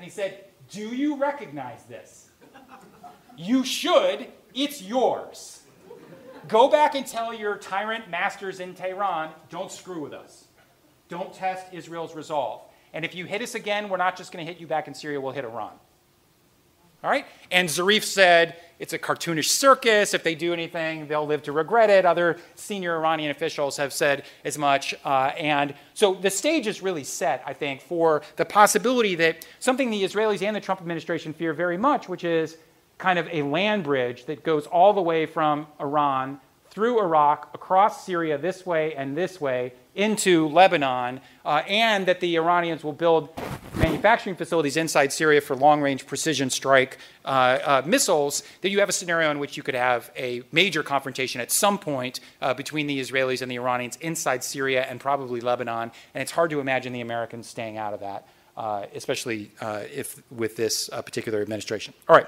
and 0.04 0.12
he 0.12 0.14
said, 0.14 0.44
Do 0.70 0.94
you 0.94 1.16
recognize 1.16 1.82
this? 1.84 2.28
You 3.38 3.64
should. 3.64 4.26
It's 4.54 4.82
yours. 4.82 5.62
Go 6.46 6.68
back 6.68 6.94
and 6.94 7.06
tell 7.06 7.32
your 7.32 7.56
tyrant 7.56 8.11
masters 8.11 8.61
in 8.61 8.75
Tehran 8.75 9.30
don't 9.49 9.73
screw 9.73 10.02
with 10.02 10.12
us. 10.12 10.44
Don't 11.08 11.32
test 11.32 11.73
Israel's 11.73 12.14
resolve. 12.14 12.61
And 12.92 13.02
if 13.06 13.14
you 13.14 13.25
hit 13.25 13.40
us 13.40 13.54
again, 13.54 13.88
we're 13.88 13.96
not 13.96 14.14
just 14.16 14.30
going 14.30 14.44
to 14.44 14.52
hit 14.52 14.61
you 14.61 14.66
back 14.66 14.88
in 14.88 14.94
Syria, 14.94 15.18
we'll 15.23 15.32
hit 15.32 15.44
Iran. 15.44 15.73
All 17.02 17.11
right? 17.11 17.25
And 17.50 17.66
Zarif 17.66 18.02
said 18.02 18.56
it's 18.78 18.93
a 18.93 18.99
cartoonish 18.99 19.49
circus. 19.49 20.14
If 20.14 20.23
they 20.23 20.35
do 20.35 20.52
anything, 20.52 21.07
they'll 21.07 21.26
live 21.26 21.43
to 21.45 21.52
regret 21.52 21.90
it. 21.90 22.04
Other 22.04 22.38
senior 22.54 22.97
Iranian 22.97 23.31
officials 23.31 23.76
have 23.76 23.93
said 23.93 24.25
as 24.45 24.59
much. 24.59 24.95
Uh, 25.04 25.33
and 25.38 25.75
so 25.95 26.14
the 26.14 26.31
stage 26.31 26.66
is 26.66 26.83
really 26.83 27.04
set, 27.04 27.43
I 27.47 27.52
think, 27.52 27.81
for 27.81 28.23
the 28.37 28.45
possibility 28.45 29.14
that 29.16 29.47
something 29.61 29.90
the 29.90 30.02
Israelis 30.02 30.43
and 30.43 30.54
the 30.54 30.61
Trump 30.61 30.81
administration 30.81 31.33
fear 31.33 31.52
very 31.52 31.78
much, 31.78 32.09
which 32.09 32.25
is 32.25 32.57
kind 32.99 33.19
of 33.19 33.28
a 33.31 33.43
land 33.43 33.85
bridge 33.85 34.26
that 34.26 34.45
goes 34.45 34.66
all 34.66 34.93
the 34.93 35.02
way 35.02 35.26
from 35.26 35.66
Iran 35.81 36.40
through 36.71 37.00
Iraq, 37.00 37.50
across 37.54 38.04
Syria 38.04 38.37
this 38.37 38.66
way 38.66 38.95
and 38.97 39.16
this 39.16 39.40
way 39.40 39.73
into 39.95 40.49
Lebanon, 40.49 41.21
uh, 41.45 41.62
and 41.69 42.07
that 42.07 42.19
the 42.19 42.37
Iranians 42.37 42.83
will 42.83 42.93
build 42.93 43.28
manufacturing 43.76 44.37
facilities 44.37 44.76
inside 44.76 45.12
Syria 45.12 45.40
for 45.40 45.57
long 45.57 45.81
range 45.81 46.07
precision 46.07 46.50
strike 46.50 46.99
uh, 47.25 47.28
uh, 47.28 47.83
missiles, 47.85 48.43
that 48.61 48.71
you 48.71 48.81
have 48.81 48.88
a 48.88 48.93
scenario 48.93 49.31
in 49.31 49.38
which 49.38 49.57
you 49.57 49.62
could 49.62 49.75
have 49.75 50.11
a 50.16 50.43
major 50.52 50.83
confrontation 50.83 51.40
at 51.40 51.50
some 51.50 51.78
point 51.78 52.21
uh, 52.40 52.54
between 52.54 52.87
the 52.87 53.00
Israelis 53.00 53.43
and 53.43 53.50
the 53.50 53.57
Iranians 53.57 53.97
inside 53.97 54.45
Syria 54.45 54.87
and 54.88 55.00
probably 55.00 55.40
Lebanon. 55.40 55.90
And 56.14 56.23
it's 56.23 56.33
hard 56.33 56.50
to 56.50 56.61
imagine 56.61 56.93
the 56.93 57.00
Americans 57.00 57.47
staying 57.47 57.78
out 57.78 57.95
of 57.95 58.00
that, 58.00 58.28
uh, 58.57 58.87
especially 58.95 59.50
uh, 59.61 59.83
if 59.93 60.23
with 60.31 60.57
this 60.57 60.90
uh, 60.93 61.02
particular 61.02 61.40
administration. 61.43 61.95
All 62.09 62.16
right. 62.16 62.26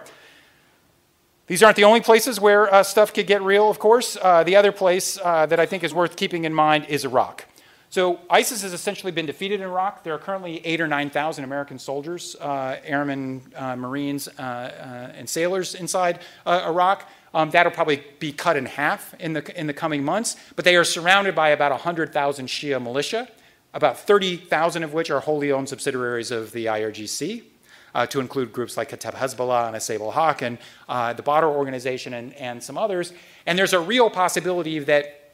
These 1.46 1.62
aren't 1.62 1.76
the 1.76 1.84
only 1.84 2.00
places 2.00 2.40
where 2.40 2.82
stuff 2.82 3.14
could 3.14 3.28
get 3.28 3.40
real, 3.40 3.70
of 3.70 3.78
course. 3.78 4.14
the 4.14 4.56
other 4.56 4.72
place 4.72 5.14
that 5.14 5.60
I 5.60 5.64
think 5.64 5.84
is 5.84 5.94
worth 5.94 6.16
keeping 6.16 6.44
in 6.44 6.52
mind 6.52 6.86
is 6.88 7.04
Iraq. 7.04 7.46
So 7.90 8.20
ISIS 8.28 8.62
has 8.62 8.72
essentially 8.72 9.12
been 9.12 9.26
defeated 9.26 9.60
in 9.60 9.66
Iraq. 9.66 10.02
There 10.02 10.14
are 10.14 10.18
currently 10.18 10.64
eight 10.66 10.80
or 10.80 10.88
9,000 10.88 11.44
American 11.44 11.78
soldiers, 11.78 12.36
uh, 12.40 12.78
airmen, 12.84 13.42
uh, 13.54 13.76
Marines, 13.76 14.28
uh, 14.28 14.42
uh 14.42 15.12
and 15.16 15.28
sailors 15.28 15.74
inside 15.74 16.20
uh, 16.44 16.64
Iraq. 16.66 17.08
Um, 17.32 17.50
that'll 17.50 17.72
probably 17.72 18.02
be 18.18 18.32
cut 18.32 18.56
in 18.56 18.66
half 18.66 19.14
in 19.20 19.34
the, 19.34 19.58
in 19.58 19.66
the 19.66 19.74
coming 19.74 20.04
months. 20.04 20.36
But 20.56 20.64
they 20.64 20.76
are 20.76 20.84
surrounded 20.84 21.34
by 21.34 21.50
about 21.50 21.70
100,000 21.70 22.46
Shia 22.46 22.82
militia, 22.82 23.28
about 23.72 23.98
30,000 23.98 24.82
of 24.82 24.92
which 24.92 25.10
are 25.10 25.20
wholly 25.20 25.52
owned 25.52 25.68
subsidiaries 25.68 26.30
of 26.30 26.52
the 26.52 26.66
IRGC. 26.66 27.42
Uh, 27.94 28.04
to 28.04 28.20
include 28.20 28.52
groups 28.52 28.76
like 28.76 28.90
Kata'ib 28.90 29.14
Hezbollah 29.14 29.68
and 29.68 29.74
Asayb 29.74 30.00
al-Haq 30.00 30.42
and 30.42 30.58
the 31.16 31.22
Badr 31.22 31.46
organization 31.46 32.12
and, 32.12 32.34
and 32.34 32.62
some 32.62 32.76
others. 32.76 33.14
And 33.46 33.58
there's 33.58 33.72
a 33.72 33.80
real 33.80 34.10
possibility 34.10 34.80
that 34.80 35.25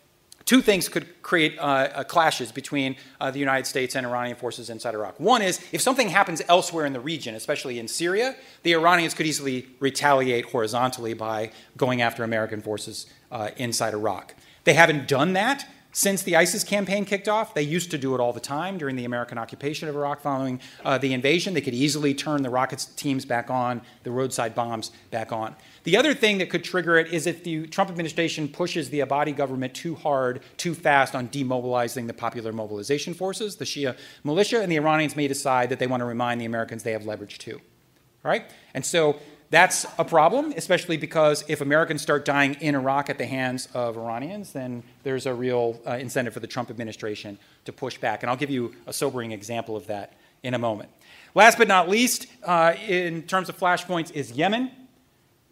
two 0.45 0.63
things 0.63 0.89
could 0.89 1.23
create 1.23 1.59
uh, 1.59 1.63
uh, 1.63 2.05
clashes 2.05 2.53
between 2.53 2.97
uh, 3.21 3.31
the 3.31 3.39
United 3.39 3.67
States 3.67 3.95
and 3.95 4.07
Iranian 4.07 4.37
forces 4.37 4.71
inside 4.71 4.95
Iraq. 4.95 5.19
One 5.21 5.43
is 5.43 5.61
if 5.73 5.81
something 5.81 6.09
happens 6.09 6.43
elsewhere 6.49 6.87
in 6.87 6.93
the 6.93 7.01
region, 7.01 7.35
especially 7.35 7.79
in 7.79 7.89
Syria, 7.89 8.37
the 8.63 8.73
Iranians 8.73 9.15
could 9.15 9.27
easily 9.27 9.67
retaliate 9.81 10.47
horizontally 10.47 11.15
by 11.15 11.51
going 11.77 12.03
after 12.03 12.25
American 12.25 12.61
forces 12.61 13.07
uh, 13.31 13.51
inside 13.57 13.95
Iraq. 13.95 14.35
They 14.65 14.75
haven't 14.75 15.09
done 15.09 15.33
that 15.33 15.67
since 15.93 16.23
the 16.23 16.37
ISIS 16.37 16.65
campaign 16.65 17.05
kicked 17.05 17.29
off. 17.29 17.55
They 17.55 17.63
used 17.63 17.91
to 17.93 17.99
do 17.99 18.15
it 18.15 18.21
all 18.21 18.33
the 18.33 18.41
time 18.41 18.79
during 18.79 18.97
the 18.97 19.05
American 19.05 19.39
occupation 19.39 19.89
of 19.89 19.95
Iraq 19.95 20.21
following 20.21 20.61
uh, 20.85 20.99
the 20.99 21.13
invasion. 21.13 21.55
They 21.55 21.61
could 21.61 21.75
easily 21.75 22.15
turn 22.15 22.43
the 22.43 22.51
rockets 22.51 22.87
teams 22.87 23.25
back 23.25 23.51
on, 23.51 23.83
the 24.03 24.11
roadside 24.11 24.55
bombs 24.55 24.91
back 25.11 25.33
on. 25.33 25.55
The 25.85 25.97
other 25.97 26.15
thing 26.15 26.39
that 26.39 26.51
could 26.51 26.65
trigger 26.65 26.97
it 26.97 27.13
is 27.13 27.27
if 27.27 27.45
the 27.45 27.67
Trump 27.67 27.91
administration 27.91 28.49
pushes 28.49 28.91
the 28.91 29.01
Abadi 29.01 29.37
government 29.37 29.75
too 29.75 29.95
hard, 29.95 30.41
too 30.57 30.75
fast 30.75 31.15
on 31.15 31.29
demobilizing 31.29 32.07
the 32.07 32.15
popular 32.15 32.53
mobilization 32.53 33.15
forces, 33.15 33.57
the 33.57 33.65
Shia 33.65 33.97
militia, 34.25 34.63
and 34.63 34.73
the 34.73 34.77
Iranians 34.77 35.15
may 35.15 35.29
decide 35.29 35.69
that 35.69 35.79
they 35.79 35.87
want 35.87 36.01
to 36.01 36.07
remind 36.07 36.41
the 36.41 36.47
Americans 36.47 36.83
they 36.83 36.93
have 36.93 37.05
leverage 37.05 37.39
too. 37.39 37.61
Right? 38.23 38.51
And 38.73 38.87
so 38.87 39.19
that's 39.53 39.85
a 39.99 40.05
problem, 40.05 40.55
especially 40.57 40.97
because 40.97 41.45
if 41.47 41.61
Americans 41.61 42.01
start 42.01 42.25
dying 42.25 42.55
in 42.55 42.75
Iraq 42.75 43.11
at 43.11 43.19
the 43.19 43.27
hands 43.27 43.69
of 43.75 43.99
Iranians, 43.99 44.53
then 44.53 44.83
there's 45.03 45.27
a 45.27 45.35
real 45.35 45.79
uh, 45.87 45.91
incentive 45.93 46.33
for 46.33 46.41
the 46.41 46.47
Trump 46.47 46.71
administration 46.71 47.37
to 47.67 47.73
push 47.73 47.99
back. 47.99 48.23
And 48.23 48.31
I'll 48.31 48.37
give 48.37 48.49
you 48.49 48.75
a 48.87 48.95
sobering 48.95 49.31
example 49.31 49.77
of 49.77 49.87
that 49.89 50.15
in 50.43 50.55
a 50.55 50.59
moment. 50.59 50.89
Last 51.35 51.59
but 51.59 51.69
not 51.69 51.91
least, 51.91 52.29
uh, 52.45 52.75
in 52.89 53.25
terms 53.25 53.51
of 53.51 53.59
flashpoints, 53.59 54.11
is 54.13 54.33
Yemen 54.33 54.71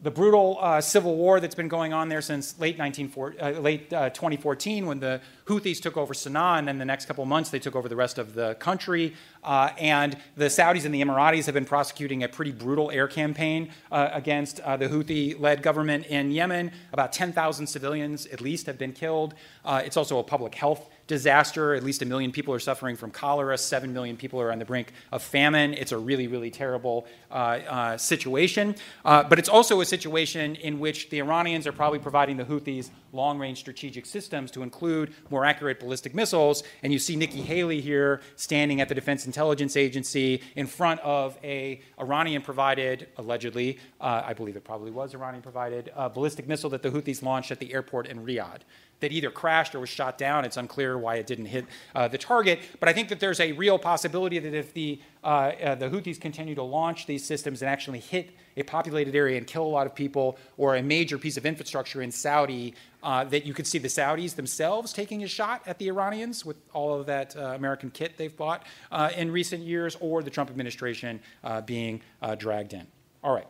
the 0.02 0.11
brutal 0.11 0.57
uh, 0.61 0.80
civil 0.80 1.16
war 1.16 1.40
that's 1.40 1.54
been 1.54 1.69
going 1.69 1.92
on 1.92 2.09
there 2.09 2.23
since 2.23 2.59
late, 2.59 2.78
19, 2.78 3.12
uh, 3.19 3.50
late 3.50 3.92
uh, 3.92 4.09
2014 4.11 4.87
when 4.87 4.99
the 4.99 5.21
Houthis 5.50 5.83
took 5.83 5.97
over 5.97 6.14
Sana'a, 6.14 6.59
and 6.59 6.69
then 6.69 6.78
the 6.78 6.85
next 6.85 7.07
couple 7.07 7.25
months 7.25 7.50
they 7.50 7.59
took 7.59 7.75
over 7.75 7.88
the 7.88 7.97
rest 7.97 8.19
of 8.19 8.35
the 8.35 8.54
country. 8.54 9.14
Uh, 9.42 9.71
and 9.78 10.16
the 10.37 10.45
Saudis 10.47 10.85
and 10.85 10.95
the 10.95 11.02
Emiratis 11.02 11.47
have 11.47 11.54
been 11.54 11.64
prosecuting 11.64 12.23
a 12.23 12.28
pretty 12.28 12.52
brutal 12.52 12.90
air 12.90 13.09
campaign 13.09 13.71
uh, 13.90 14.11
against 14.12 14.61
uh, 14.61 14.76
the 14.76 14.88
Houthi 14.88 15.38
led 15.40 15.62
government 15.62 16.07
in 16.07 16.30
Yemen. 16.30 16.71
About 16.92 17.12
10,000 17.12 17.66
civilians 17.66 18.26
at 18.26 18.40
least 18.40 18.66
have 18.66 18.78
been 18.78 18.92
killed. 18.92 19.35
it's 19.66 19.97
also 19.97 20.19
a 20.21 20.25
public 20.25 20.54
health 20.54 20.88
disaster. 21.11 21.75
At 21.75 21.83
least 21.83 22.02
a 22.02 22.07
million 22.07 22.30
people 22.30 22.54
are 22.54 22.61
suffering 22.61 22.95
from 22.95 23.11
cholera. 23.11 23.59
Seven 23.59 23.92
million 23.92 24.16
people 24.16 24.40
are 24.40 24.52
on 24.52 24.61
the 24.61 24.64
brink 24.64 24.92
of 25.11 25.23
famine. 25.23 25.75
It's 25.75 25.90
a 25.90 25.99
really, 25.99 26.28
really 26.28 26.52
terrible 26.52 27.04
uh, 27.30 27.35
uh, 27.35 27.99
situation. 27.99 28.76
Uh, 29.04 29.25
but 29.25 29.38
it's 29.38 29.49
also 29.49 29.80
a 29.80 29.85
situation 29.85 30.54
in 30.54 30.78
which 30.78 31.11
the 31.11 31.19
Iranians 31.19 31.66
are 31.66 31.73
probably 31.73 31.99
providing 31.99 32.37
the 32.37 32.45
Houthis 32.45 32.90
long 33.12 33.40
range 33.40 33.59
strategic 33.59 34.07
systems 34.07 34.52
to 34.52 34.62
include 34.62 35.12
more 35.30 35.39
accurate 35.44 35.80
ballistic 35.80 36.14
missiles. 36.14 36.62
And 36.82 36.92
you 36.92 36.99
see 36.99 37.16
Nikki 37.16 37.42
Haley 37.42 37.80
here 37.80 38.20
standing 38.37 38.80
at 38.80 38.88
the 38.88 38.94
Defense 38.94 39.26
Intelligence 39.26 39.76
Agency 39.76 40.42
in 40.56 40.66
front 40.66 41.00
of 41.00 41.38
a 41.42 41.80
Iranian 41.99 42.42
provided, 42.42 43.09
allegedly, 43.16 43.78
uh, 44.00 44.23
I 44.25 44.32
believe 44.32 44.56
it 44.56 44.64
probably 44.64 44.90
was 44.90 45.14
Iranian 45.14 45.42
provided, 45.42 45.90
uh, 45.94 46.09
ballistic 46.09 46.49
missile 46.49 46.70
that 46.70 46.82
the 46.82 46.90
Houthis 46.90 47.23
launched 47.23 47.50
at 47.50 47.59
the 47.59 47.73
airport 47.73 48.06
in 48.06 48.25
Riyadh 48.25 48.61
that 49.00 49.12
either 49.12 49.30
crashed 49.30 49.75
or 49.75 49.80
was 49.80 49.88
shot 49.88 50.19
down. 50.19 50.45
It's 50.45 50.57
unclear 50.57 50.97
why 50.97 51.16
it 51.16 51.26
didn't 51.26 51.47
hit 51.47 51.66
uh, 51.95 52.09
the 52.09 52.19
target. 52.19 52.61
But 52.78 52.88
I 52.88 52.92
think 52.92 53.09
that 53.09 53.21
there's 53.21 53.40
a 53.40 53.52
real 53.52 53.78
possibility 53.78 54.38
that 54.38 54.54
if 54.54 54.73
the, 54.73 55.00
uh, 55.25 55.26
uh, 55.26 55.75
the 55.75 55.88
Houthis 55.88 56.21
continue 56.21 56.54
to 56.54 56.62
launch 56.62 57.07
these 57.07 57.25
systems 57.25 57.62
and 57.62 57.71
actually 57.71 58.00
hit 58.00 58.30
a 58.57 58.62
populated 58.62 59.14
area 59.14 59.38
and 59.38 59.47
kill 59.47 59.64
a 59.64 59.69
lot 59.69 59.87
of 59.87 59.95
people 59.95 60.38
or 60.57 60.76
a 60.76 60.83
major 60.83 61.19
piece 61.19 61.37
of 61.37 61.47
infrastructure 61.47 62.02
in 62.02 62.11
Saudi, 62.11 62.75
uh, 63.02 63.25
that 63.25 63.47
you 63.47 63.54
could 63.54 63.66
see 63.66 63.78
the 63.78 63.88
Saudis 63.88 64.35
themselves 64.35 64.92
taking 64.92 65.25
a 65.25 65.28
shot 65.28 65.62
at 65.66 65.78
the 65.78 65.88
Iranians 65.88 66.45
with 66.45 66.57
all 66.73 66.99
of 66.99 67.07
that 67.07 67.35
uh, 67.37 67.54
American 67.57 67.90
kit 67.90 68.19
they've 68.19 68.37
bought 68.37 68.66
uh, 68.92 69.11
in 69.16 69.30
recent 69.30 69.62
years, 69.62 69.97
or 70.00 70.23
the 70.23 70.30
Trump 70.30 70.50
administration 70.50 71.21
being 71.64 72.02
dragged 72.38 72.75
in. 72.75 72.87
All 73.23 73.35
right. 73.35 73.47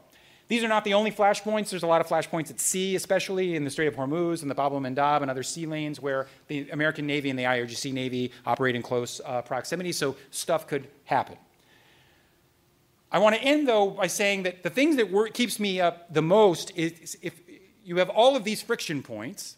These 0.50 0.64
are 0.64 0.68
not 0.68 0.82
the 0.82 0.94
only 0.94 1.12
flashpoints. 1.12 1.70
There's 1.70 1.84
a 1.84 1.86
lot 1.86 2.00
of 2.00 2.08
flashpoints 2.08 2.50
at 2.50 2.58
sea, 2.58 2.96
especially 2.96 3.54
in 3.54 3.62
the 3.62 3.70
Strait 3.70 3.86
of 3.86 3.94
Hormuz 3.94 4.42
and 4.42 4.50
the 4.50 4.54
Bab 4.56 4.72
el 4.72 4.80
Mandab 4.80 5.22
and 5.22 5.30
other 5.30 5.44
sea 5.44 5.64
lanes 5.64 6.00
where 6.00 6.26
the 6.48 6.68
American 6.70 7.06
Navy 7.06 7.30
and 7.30 7.38
the 7.38 7.44
IRGC 7.44 7.92
Navy 7.92 8.32
operate 8.44 8.74
in 8.74 8.82
close 8.82 9.20
uh, 9.24 9.42
proximity, 9.42 9.92
so 9.92 10.16
stuff 10.32 10.66
could 10.66 10.88
happen. 11.04 11.36
I 13.12 13.20
want 13.20 13.36
to 13.36 13.42
end, 13.42 13.68
though, 13.68 13.90
by 13.90 14.08
saying 14.08 14.42
that 14.42 14.64
the 14.64 14.70
things 14.70 14.96
that 14.96 15.30
keeps 15.34 15.60
me 15.60 15.80
up 15.80 16.12
the 16.12 16.20
most 16.20 16.72
is 16.74 17.16
if 17.22 17.40
you 17.84 17.98
have 17.98 18.08
all 18.08 18.34
of 18.34 18.42
these 18.42 18.60
friction 18.60 19.04
points, 19.04 19.56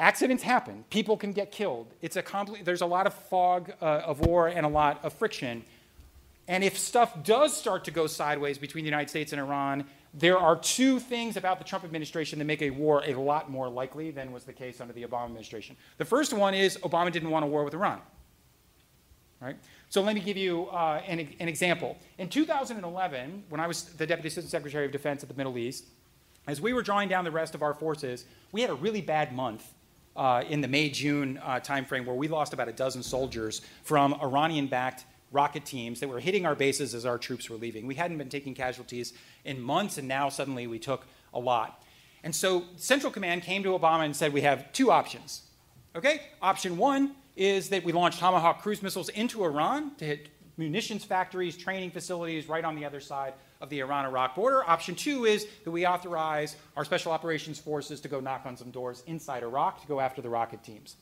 accidents 0.00 0.42
happen. 0.42 0.84
People 0.90 1.16
can 1.16 1.30
get 1.30 1.52
killed. 1.52 1.94
It's 2.02 2.16
a 2.16 2.24
compli- 2.24 2.64
there's 2.64 2.80
a 2.80 2.86
lot 2.86 3.06
of 3.06 3.14
fog 3.14 3.72
uh, 3.80 3.84
of 3.84 4.18
war 4.18 4.48
and 4.48 4.66
a 4.66 4.68
lot 4.68 4.98
of 5.04 5.12
friction. 5.12 5.62
And 6.48 6.64
if 6.64 6.78
stuff 6.78 7.22
does 7.22 7.54
start 7.54 7.84
to 7.84 7.90
go 7.90 8.08
sideways 8.08 8.58
between 8.58 8.82
the 8.82 8.88
United 8.88 9.10
States 9.10 9.32
and 9.32 9.40
Iran, 9.40 9.84
there 10.18 10.38
are 10.38 10.56
two 10.56 10.98
things 10.98 11.36
about 11.36 11.58
the 11.58 11.64
Trump 11.64 11.84
administration 11.84 12.38
that 12.40 12.44
make 12.44 12.62
a 12.62 12.70
war 12.70 13.02
a 13.06 13.14
lot 13.14 13.50
more 13.50 13.68
likely 13.68 14.10
than 14.10 14.32
was 14.32 14.44
the 14.44 14.52
case 14.52 14.80
under 14.80 14.92
the 14.92 15.04
Obama 15.04 15.26
administration. 15.26 15.76
The 15.96 16.04
first 16.04 16.32
one 16.32 16.54
is 16.54 16.76
Obama 16.78 17.12
didn't 17.12 17.30
want 17.30 17.44
a 17.44 17.48
war 17.48 17.62
with 17.62 17.74
Iran. 17.74 18.00
Right? 19.40 19.56
So 19.88 20.02
let 20.02 20.16
me 20.16 20.20
give 20.20 20.36
you 20.36 20.66
uh, 20.66 21.00
an, 21.06 21.20
an 21.38 21.48
example. 21.48 21.96
In 22.18 22.28
2011, 22.28 23.44
when 23.48 23.60
I 23.60 23.68
was 23.68 23.84
the 23.84 24.06
Deputy 24.06 24.28
Assistant 24.28 24.50
Secretary 24.50 24.84
of 24.84 24.90
Defense 24.90 25.22
at 25.22 25.28
the 25.28 25.36
Middle 25.36 25.56
East, 25.56 25.84
as 26.48 26.60
we 26.60 26.72
were 26.72 26.82
drawing 26.82 27.08
down 27.08 27.24
the 27.24 27.30
rest 27.30 27.54
of 27.54 27.62
our 27.62 27.72
forces, 27.72 28.24
we 28.50 28.60
had 28.60 28.70
a 28.70 28.74
really 28.74 29.00
bad 29.00 29.32
month 29.32 29.72
uh, 30.16 30.42
in 30.48 30.60
the 30.60 30.66
May 30.66 30.90
June 30.90 31.38
uh, 31.44 31.60
timeframe 31.60 32.04
where 32.04 32.16
we 32.16 32.26
lost 32.26 32.52
about 32.52 32.68
a 32.68 32.72
dozen 32.72 33.04
soldiers 33.04 33.60
from 33.84 34.14
Iranian 34.14 34.66
backed 34.66 35.04
rocket 35.30 35.64
teams 35.64 36.00
that 36.00 36.08
were 36.08 36.20
hitting 36.20 36.46
our 36.46 36.54
bases 36.54 36.94
as 36.94 37.04
our 37.04 37.18
troops 37.18 37.50
were 37.50 37.56
leaving. 37.56 37.86
We 37.86 37.94
hadn't 37.94 38.18
been 38.18 38.28
taking 38.28 38.54
casualties 38.54 39.12
in 39.44 39.60
months, 39.60 39.98
and 39.98 40.08
now 40.08 40.28
suddenly 40.28 40.66
we 40.66 40.78
took 40.78 41.06
a 41.34 41.38
lot. 41.38 41.82
And 42.24 42.34
so 42.34 42.64
Central 42.76 43.12
Command 43.12 43.42
came 43.42 43.62
to 43.62 43.70
Obama 43.70 44.04
and 44.04 44.16
said, 44.16 44.32
We 44.32 44.40
have 44.42 44.72
two 44.72 44.90
options. 44.90 45.42
Okay? 45.94 46.22
Option 46.42 46.76
one 46.76 47.14
is 47.36 47.68
that 47.68 47.84
we 47.84 47.92
launch 47.92 48.18
Tomahawk 48.18 48.62
cruise 48.62 48.82
missiles 48.82 49.08
into 49.10 49.44
Iran 49.44 49.94
to 49.96 50.04
hit 50.04 50.28
munitions 50.56 51.04
factories, 51.04 51.56
training 51.56 51.90
facilities 51.90 52.48
right 52.48 52.64
on 52.64 52.74
the 52.74 52.84
other 52.84 53.00
side 53.00 53.34
of 53.60 53.70
the 53.70 53.80
Iran 53.80 54.04
Iraq 54.04 54.34
border. 54.34 54.68
Option 54.68 54.94
two 54.94 55.24
is 55.24 55.46
that 55.64 55.70
we 55.70 55.86
authorize 55.86 56.56
our 56.76 56.84
special 56.84 57.12
operations 57.12 57.58
forces 57.58 58.00
to 58.00 58.08
go 58.08 58.20
knock 58.20 58.42
on 58.44 58.56
some 58.56 58.70
doors 58.70 59.02
inside 59.06 59.42
Iraq 59.42 59.80
to 59.82 59.88
go 59.88 60.00
after 60.00 60.20
the 60.20 60.28
rocket 60.28 60.62
teams. 60.62 60.96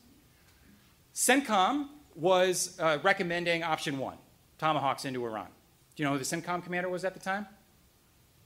CENTCOM 1.13 1.87
was 2.17 2.77
uh, 2.79 2.97
recommending 3.03 3.63
option 3.63 3.99
one 3.99 4.17
Tomahawks 4.57 5.05
into 5.05 5.23
Iran. 5.25 5.47
Do 5.95 6.03
you 6.03 6.09
know 6.09 6.13
who 6.13 6.19
the 6.19 6.25
CENTCOM 6.25 6.63
commander 6.63 6.89
was 6.89 7.05
at 7.05 7.13
the 7.13 7.19
time? 7.19 7.45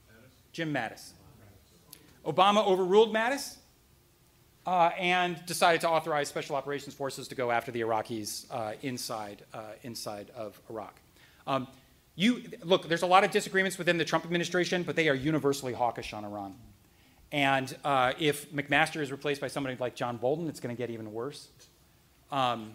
Mattis. 0.08 0.52
Jim 0.52 0.72
Mattis. 0.72 1.10
Obama 2.24 2.64
overruled 2.66 3.12
Mattis 3.14 3.56
uh, 4.66 4.90
and 4.98 5.44
decided 5.46 5.80
to 5.80 5.88
authorize 5.88 6.28
special 6.28 6.54
operations 6.54 6.94
forces 6.94 7.26
to 7.28 7.34
go 7.34 7.50
after 7.50 7.72
the 7.72 7.80
Iraqis 7.80 8.46
uh, 8.50 8.72
inside, 8.82 9.42
uh, 9.52 9.72
inside 9.82 10.30
of 10.36 10.60
Iraq. 10.70 11.00
Um, 11.46 11.66
you, 12.14 12.42
look, 12.62 12.88
there's 12.88 13.02
a 13.02 13.06
lot 13.06 13.24
of 13.24 13.30
disagreements 13.30 13.78
within 13.78 13.96
the 13.96 14.04
Trump 14.04 14.24
administration, 14.24 14.82
but 14.82 14.96
they 14.96 15.08
are 15.08 15.14
universally 15.14 15.72
hawkish 15.72 16.12
on 16.12 16.24
Iran. 16.24 16.54
And 17.32 17.74
uh, 17.84 18.12
if 18.18 18.52
McMaster 18.52 19.00
is 19.00 19.10
replaced 19.10 19.40
by 19.40 19.48
somebody 19.48 19.76
like 19.80 19.94
John 19.94 20.18
Bolton, 20.18 20.48
it's 20.48 20.60
going 20.60 20.74
to 20.76 20.78
get 20.78 20.90
even 20.90 21.12
worse. 21.12 21.48
Um, 22.30 22.74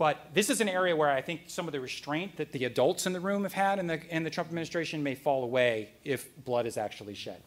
but 0.00 0.30
this 0.32 0.48
is 0.48 0.62
an 0.62 0.68
area 0.70 0.96
where 0.96 1.10
I 1.10 1.20
think 1.20 1.42
some 1.48 1.68
of 1.68 1.72
the 1.72 1.78
restraint 1.78 2.38
that 2.38 2.52
the 2.52 2.64
adults 2.64 3.04
in 3.04 3.12
the 3.12 3.20
room 3.20 3.42
have 3.42 3.52
had 3.52 3.78
in 3.78 3.86
the, 3.86 4.00
in 4.08 4.24
the 4.24 4.30
Trump 4.30 4.48
administration 4.48 5.02
may 5.02 5.14
fall 5.14 5.44
away 5.44 5.90
if 6.04 6.34
blood 6.42 6.64
is 6.64 6.78
actually 6.78 7.12
shed. 7.12 7.42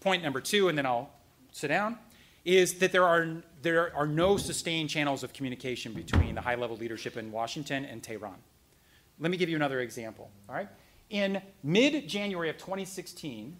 Point 0.00 0.24
number 0.24 0.40
two, 0.40 0.68
and 0.68 0.76
then 0.76 0.84
I'll 0.84 1.10
sit 1.52 1.68
down, 1.68 1.96
is 2.44 2.74
that 2.80 2.90
there 2.90 3.04
are, 3.04 3.36
there 3.62 3.94
are 3.94 4.08
no 4.08 4.36
sustained 4.36 4.90
channels 4.90 5.22
of 5.22 5.32
communication 5.32 5.92
between 5.92 6.34
the 6.34 6.40
high 6.40 6.56
level 6.56 6.76
leadership 6.76 7.16
in 7.16 7.30
Washington 7.30 7.84
and 7.84 8.02
Tehran. 8.02 8.34
Let 9.20 9.30
me 9.30 9.36
give 9.36 9.48
you 9.48 9.54
another 9.54 9.78
example. 9.78 10.32
All 10.48 10.56
right? 10.56 10.68
In 11.08 11.40
mid 11.62 12.08
January 12.08 12.50
of 12.50 12.58
2016, 12.58 13.56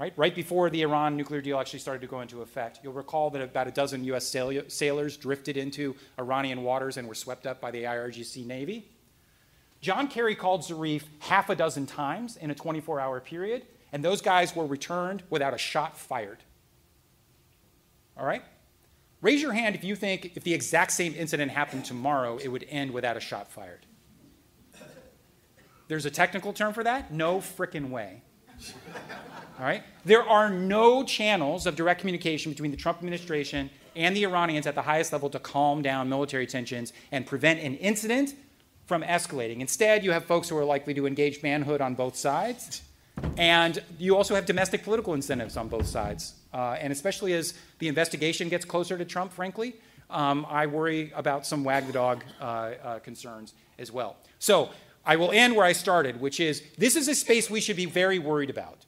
right, 0.00 0.12
right 0.16 0.34
before 0.34 0.70
the 0.70 0.82
Iran 0.82 1.16
nuclear 1.16 1.40
deal 1.40 1.58
actually 1.58 1.80
started 1.80 2.00
to 2.00 2.06
go 2.06 2.20
into 2.20 2.42
effect, 2.42 2.80
you'll 2.82 2.92
recall 2.92 3.30
that 3.30 3.42
about 3.42 3.68
a 3.68 3.70
dozen 3.70 4.02
U.S. 4.04 4.34
sailors 4.68 5.16
drifted 5.16 5.56
into 5.56 5.94
Iranian 6.18 6.62
waters 6.62 6.96
and 6.96 7.06
were 7.06 7.14
swept 7.14 7.46
up 7.46 7.60
by 7.60 7.70
the 7.70 7.84
IRGC 7.84 8.46
Navy. 8.46 8.88
John 9.80 10.08
Kerry 10.08 10.34
called 10.34 10.62
Zarif 10.62 11.04
half 11.20 11.48
a 11.48 11.54
dozen 11.54 11.86
times 11.86 12.36
in 12.36 12.50
a 12.50 12.54
24 12.54 13.00
hour 13.00 13.20
period, 13.20 13.66
and 13.92 14.04
those 14.04 14.20
guys 14.20 14.54
were 14.54 14.66
returned 14.66 15.22
without 15.30 15.54
a 15.54 15.58
shot 15.58 15.98
fired. 15.98 16.38
All 18.16 18.26
right? 18.26 18.42
Raise 19.22 19.42
your 19.42 19.52
hand 19.52 19.74
if 19.74 19.84
you 19.84 19.96
think 19.96 20.32
if 20.34 20.44
the 20.44 20.54
exact 20.54 20.92
same 20.92 21.14
incident 21.14 21.50
happened 21.50 21.84
tomorrow, 21.84 22.38
it 22.38 22.48
would 22.48 22.64
end 22.68 22.90
without 22.90 23.16
a 23.16 23.20
shot 23.20 23.50
fired. 23.50 23.84
There's 25.88 26.06
a 26.06 26.10
technical 26.10 26.52
term 26.52 26.72
for 26.72 26.84
that? 26.84 27.12
No 27.12 27.38
frickin' 27.38 27.90
way. 27.90 28.22
All 29.58 29.66
right? 29.66 29.82
There 30.04 30.22
are 30.22 30.50
no 30.50 31.04
channels 31.04 31.66
of 31.66 31.76
direct 31.76 32.00
communication 32.00 32.50
between 32.50 32.70
the 32.70 32.76
Trump 32.76 32.98
administration 32.98 33.70
and 33.96 34.16
the 34.16 34.24
Iranians 34.24 34.66
at 34.66 34.74
the 34.74 34.82
highest 34.82 35.12
level 35.12 35.28
to 35.30 35.38
calm 35.38 35.82
down 35.82 36.08
military 36.08 36.46
tensions 36.46 36.92
and 37.12 37.26
prevent 37.26 37.60
an 37.60 37.76
incident 37.76 38.34
from 38.86 39.02
escalating. 39.02 39.60
Instead, 39.60 40.04
you 40.04 40.12
have 40.12 40.24
folks 40.24 40.48
who 40.48 40.56
are 40.56 40.64
likely 40.64 40.94
to 40.94 41.06
engage 41.06 41.42
manhood 41.42 41.80
on 41.80 41.94
both 41.94 42.16
sides. 42.16 42.82
And 43.36 43.82
you 43.98 44.16
also 44.16 44.34
have 44.34 44.46
domestic 44.46 44.82
political 44.82 45.14
incentives 45.14 45.56
on 45.56 45.68
both 45.68 45.86
sides. 45.86 46.34
Uh, 46.52 46.76
and 46.80 46.92
especially 46.92 47.34
as 47.34 47.54
the 47.78 47.88
investigation 47.88 48.48
gets 48.48 48.64
closer 48.64 48.96
to 48.96 49.04
Trump, 49.04 49.32
frankly, 49.32 49.74
um, 50.08 50.46
I 50.48 50.66
worry 50.66 51.12
about 51.14 51.46
some 51.46 51.62
wag 51.62 51.86
the 51.86 51.92
dog 51.92 52.24
uh, 52.40 52.44
uh, 52.44 52.98
concerns 52.98 53.54
as 53.78 53.92
well. 53.92 54.16
So 54.38 54.70
I 55.04 55.16
will 55.16 55.30
end 55.30 55.56
where 55.56 55.64
I 55.64 55.72
started, 55.72 56.20
which 56.20 56.40
is 56.40 56.62
this 56.76 56.96
is 56.96 57.08
a 57.08 57.14
space 57.14 57.48
we 57.50 57.60
should 57.60 57.76
be 57.76 57.86
very 57.86 58.18
worried 58.18 58.50
about. 58.50 58.84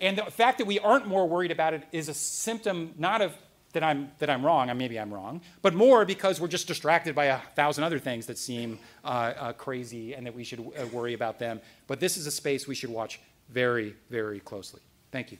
And 0.00 0.18
the 0.18 0.24
fact 0.24 0.58
that 0.58 0.66
we 0.66 0.78
aren't 0.78 1.06
more 1.06 1.26
worried 1.28 1.50
about 1.50 1.72
it 1.72 1.84
is 1.92 2.08
a 2.08 2.14
symptom 2.14 2.94
not 2.98 3.22
of 3.22 3.32
that 3.74 3.82
I'm, 3.82 4.10
that 4.18 4.30
I'm 4.30 4.44
wrong, 4.44 4.76
maybe 4.78 4.98
I'm 4.98 5.12
wrong, 5.12 5.40
but 5.60 5.74
more 5.74 6.04
because 6.04 6.40
we're 6.40 6.48
just 6.48 6.66
distracted 6.66 7.14
by 7.14 7.26
a 7.26 7.38
thousand 7.56 7.84
other 7.84 7.98
things 7.98 8.26
that 8.26 8.38
seem 8.38 8.78
uh, 9.04 9.08
uh, 9.36 9.52
crazy 9.52 10.14
and 10.14 10.24
that 10.26 10.34
we 10.34 10.44
should 10.44 10.60
uh, 10.60 10.86
worry 10.92 11.12
about 11.12 11.38
them. 11.38 11.60
But 11.86 12.00
this 12.00 12.16
is 12.16 12.26
a 12.26 12.30
space 12.30 12.66
we 12.66 12.74
should 12.74 12.90
watch 12.90 13.20
very, 13.50 13.94
very 14.10 14.40
closely. 14.40 14.80
Thank 15.10 15.32
you. 15.32 15.38